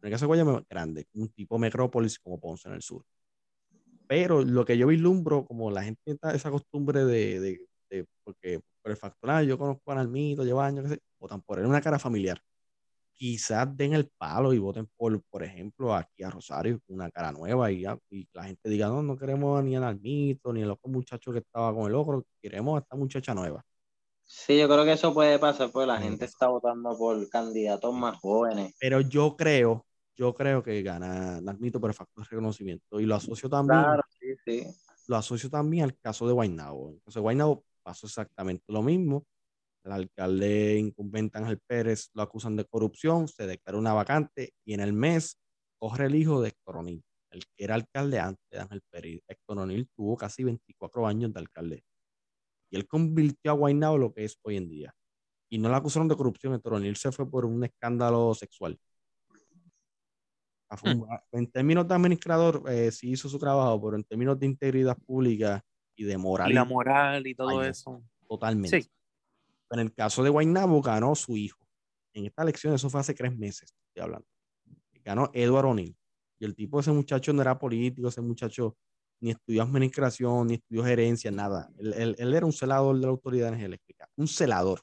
[0.03, 3.05] En el caso de Guayama es grande, un tipo metrópolis como Ponce en el sur.
[4.07, 8.61] Pero lo que yo vislumbro, como la gente tiene esa costumbre de, de, de porque
[8.83, 11.67] por el factor, ah, yo conozco a Nalmito, llevo años, que sé, votan por él
[11.67, 12.41] una cara familiar.
[13.17, 17.73] Quizás den el palo y voten por, por ejemplo, aquí a Rosario, una cara nueva,
[17.73, 21.33] y, y la gente diga, no, no queremos ni a Nalmito, ni al otro muchacho
[21.33, 23.65] que estaba con el otro, queremos a esta muchacha nueva.
[24.29, 28.19] Sí, yo creo que eso puede pasar, porque la gente está votando por candidatos más
[28.19, 28.75] jóvenes.
[28.81, 29.87] Pero yo creo,
[30.17, 32.99] yo creo que gana Nalmito por el factor de reconocimiento.
[32.99, 33.81] Y lo asocio también.
[33.81, 34.67] Claro, sí, sí.
[35.07, 36.89] Lo asocio también al caso de Guaynabo.
[36.89, 39.25] En el caso de Guaynabo pasó exactamente lo mismo.
[39.87, 44.81] El alcalde incumbente Ángel Pérez lo acusan de corrupción, se declara una vacante y en
[44.81, 45.39] el mes
[45.79, 49.21] coge el hijo de Héctor O'Neill, el que era alcalde antes de Ángel Pérez.
[49.29, 51.85] Héctor O'Neill tuvo casi 24 años de alcalde.
[52.69, 54.93] Y él convirtió a Guaynabo lo que es hoy en día.
[55.49, 58.77] Y no la acusaron de corrupción, Héctor O'Neill se fue por un escándalo sexual.
[61.31, 65.65] En términos de administrador, eh, sí hizo su trabajo, pero en términos de integridad pública
[65.95, 66.51] y de moral.
[66.51, 68.03] Y la moral y todo eso.
[68.29, 68.83] Totalmente.
[68.83, 68.91] Sí.
[69.71, 71.59] En el caso de Guaynabo, ganó su hijo.
[72.15, 74.27] En esta elección, eso fue hace tres meses, estoy hablando.
[75.05, 75.97] Ganó Edward O'Neill.
[76.39, 78.77] Y el tipo, ese muchacho no era político, ese muchacho
[79.21, 81.71] ni estudió administración, ni estudió gerencia, nada.
[81.79, 84.09] Él, era un celador de la autoridad eléctrica.
[84.17, 84.83] Un celador.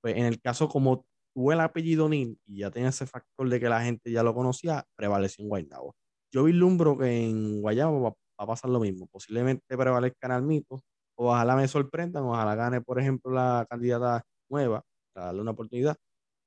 [0.00, 3.60] Pues en el caso, como tuvo el apellido O'Neill y ya tenía ese factor de
[3.60, 5.96] que la gente ya lo conocía, prevaleció en Guaynabo.
[6.32, 9.06] Yo vislumbro que en Guayama va, a pasar lo mismo.
[9.06, 10.82] Posiblemente prevalezca Nalmito.
[11.16, 15.96] Ojalá me sorprendan, ojalá gane, por ejemplo, la candidata nueva, para darle una oportunidad.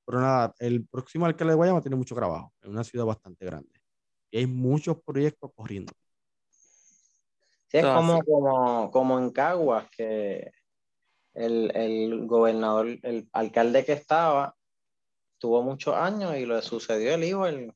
[0.05, 2.53] Pero nada, el próximo alcalde de Guayama tiene mucho trabajo.
[2.61, 3.70] Es una ciudad bastante grande.
[4.32, 5.93] Y hay muchos proyectos corriendo.
[7.70, 10.51] Sí, es Todo como, como, como en Caguas, que
[11.34, 14.55] el, el gobernador, el alcalde que estaba,
[15.38, 17.74] tuvo muchos años y lo sucedió el hijo, el,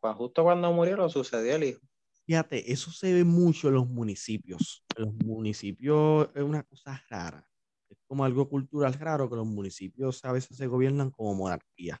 [0.00, 1.80] justo cuando murió lo sucedió el hijo.
[2.24, 4.84] Fíjate, eso se ve mucho en los municipios.
[4.96, 7.46] En los municipios es una cosa rara.
[7.88, 12.00] Es como algo cultural raro que los municipios a veces se gobiernan como monarquía.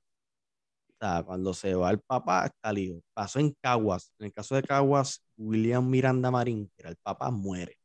[1.26, 3.02] Cuando se va el papá, está hijo.
[3.12, 4.12] Pasó en Caguas.
[4.20, 7.76] En el caso de Caguas, William Miranda Marín, que era el papá, muere.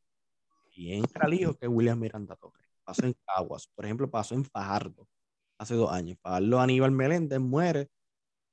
[0.72, 2.68] Y entra hijo, que William Miranda Torres.
[2.84, 3.68] Pasó en Caguas.
[3.74, 5.08] Por ejemplo, pasó en Fajardo
[5.58, 6.20] hace dos años.
[6.22, 7.90] Fajardo Aníbal Meléndez muere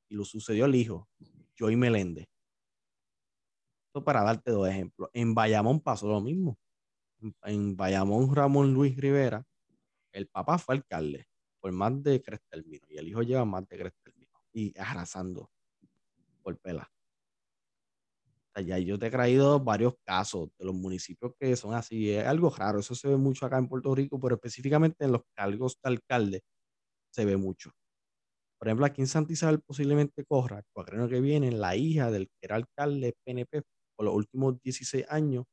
[0.09, 1.11] y lo sucedió el hijo,
[1.59, 2.27] Joy Meléndez.
[4.03, 5.09] Para darte dos ejemplos.
[5.13, 6.59] En Bayamón pasó lo mismo.
[7.45, 9.45] En, Bayamón, Ramón Luis Rivera,
[10.13, 11.27] el papá fue alcalde
[11.61, 15.51] por más de Crestelmino y el hijo lleva más de Crestelmino y arrasando
[16.43, 16.91] por pela.
[18.49, 22.11] O sea, ya yo te he traído varios casos de los municipios que son así.
[22.11, 22.81] Es algo raro.
[22.81, 26.43] Eso se ve mucho acá en Puerto Rico, pero específicamente en los cargos de alcalde
[27.11, 27.73] se ve mucho.
[28.59, 32.29] Por ejemplo, aquí en Santa Isabel posiblemente corra el cuatreno que viene la hija del
[32.29, 33.63] que era alcalde PNP
[33.97, 35.45] por los últimos 16 años,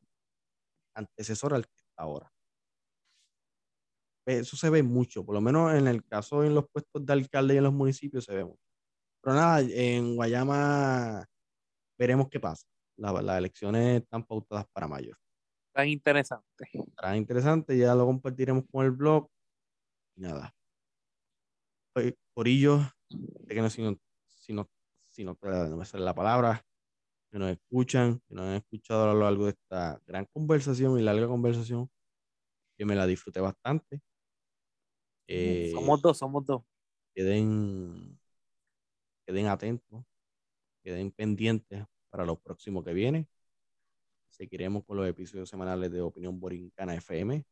[0.96, 2.32] antecesor al que está ahora.
[4.26, 7.56] Eso se ve mucho, por lo menos en el caso en los puestos de alcalde
[7.56, 8.60] y en los municipios se ve mucho.
[9.22, 11.26] Pero nada, en Guayama
[12.00, 12.68] veremos qué pasa.
[12.98, 15.16] La- las elecciones están pautadas para mayo.
[15.74, 16.66] Tan interesante.
[16.74, 19.28] Estará interesante, ya lo compartiremos con el blog.
[20.16, 20.56] Y nada.
[22.34, 22.80] Corillo,
[23.48, 24.70] que no, si no, si no,
[25.10, 26.66] si no, no me sale la palabra,
[27.32, 31.02] que nos escuchan, que nos han escuchado a lo largo de esta gran conversación y
[31.02, 31.90] larga conversación.
[32.78, 34.02] que me la disfruté bastante.
[35.28, 36.64] Eh, somos dos, somos dos.
[37.14, 38.20] Queden,
[39.26, 40.04] queden atentos,
[40.84, 43.28] queden pendientes para lo próximo que viene.
[44.30, 47.46] Seguiremos con los episodios semanales de Opinión Borincana FM.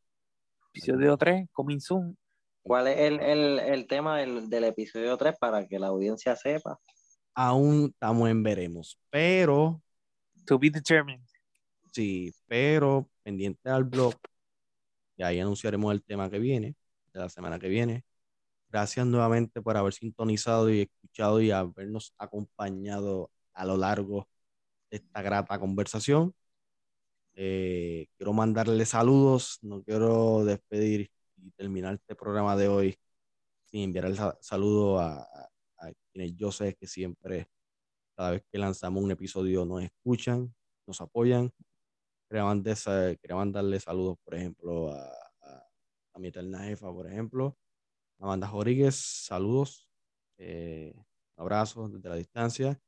[0.73, 2.17] Episodio 3, coming soon.
[2.63, 6.79] ¿Cuál es el, el, el tema del, del, episodio 3 para que la audiencia sepa?
[7.33, 9.81] Aún estamos en veremos, pero...
[10.45, 11.23] To be determined.
[11.91, 14.15] Sí, pero pendiente al blog,
[15.17, 16.75] y ahí anunciaremos el tema que viene,
[17.13, 18.05] de la semana que viene.
[18.69, 24.29] Gracias nuevamente por haber sintonizado y escuchado y habernos acompañado a lo largo
[24.91, 26.33] de esta grata conversación.
[27.35, 32.99] Eh, quiero mandarle saludos, no quiero despedir y terminar este programa de hoy
[33.65, 35.27] sin enviar el saludo a,
[35.79, 37.49] a, quienes yo sé que siempre,
[38.15, 40.53] cada vez que lanzamos un episodio, nos escuchan,
[40.85, 41.51] nos apoyan.
[42.29, 42.45] Quería,
[43.35, 45.11] mandarle saludos, por ejemplo, a,
[46.13, 47.57] a, mi eterna jefa, por ejemplo,
[48.19, 49.89] Amanda Rodríguez, saludos,
[50.37, 50.93] eh,
[51.37, 52.79] abrazos desde la distancia.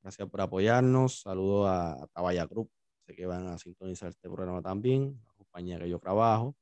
[0.00, 1.20] Gracias por apoyarnos.
[1.22, 2.70] Saludos a, a Tabaya Group,
[3.06, 6.56] sé que van a sintonizar este programa también, la compañía que yo trabajo.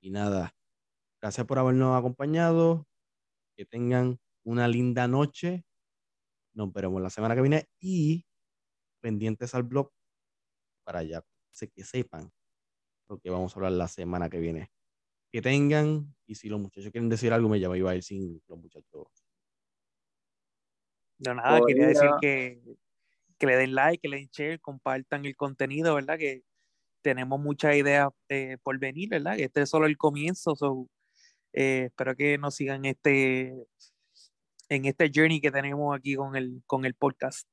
[0.00, 0.54] Y nada,
[1.22, 2.86] gracias por habernos acompañado.
[3.56, 5.64] Que tengan una linda noche.
[6.54, 8.26] Nos veremos la semana que viene y
[9.00, 9.90] pendientes al blog
[10.84, 11.24] para ya
[11.74, 12.32] que sepan
[13.08, 14.70] lo que vamos a hablar la semana que viene.
[15.30, 18.42] Que tengan, y si los muchachos quieren decir algo, me llama, iba a ir sin
[18.48, 19.06] los muchachos.
[21.18, 22.60] No, nada, quería decir que,
[23.38, 26.18] que le den like, que le den share, compartan el contenido, ¿verdad?
[26.18, 26.42] Que
[27.02, 29.38] tenemos muchas ideas eh, por venir, ¿verdad?
[29.38, 30.54] Este es solo el comienzo,
[31.52, 33.54] eh, espero que nos sigan este,
[34.68, 37.46] en este journey que tenemos aquí con el, con el podcast.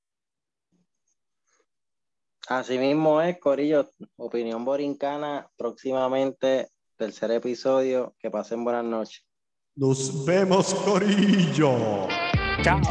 [2.48, 9.26] Así mismo es, Corillo, Opinión Borincana, próximamente tercer episodio, que pasen buenas noches.
[9.76, 12.08] Nos vemos, Corillo.
[12.62, 12.82] Chao.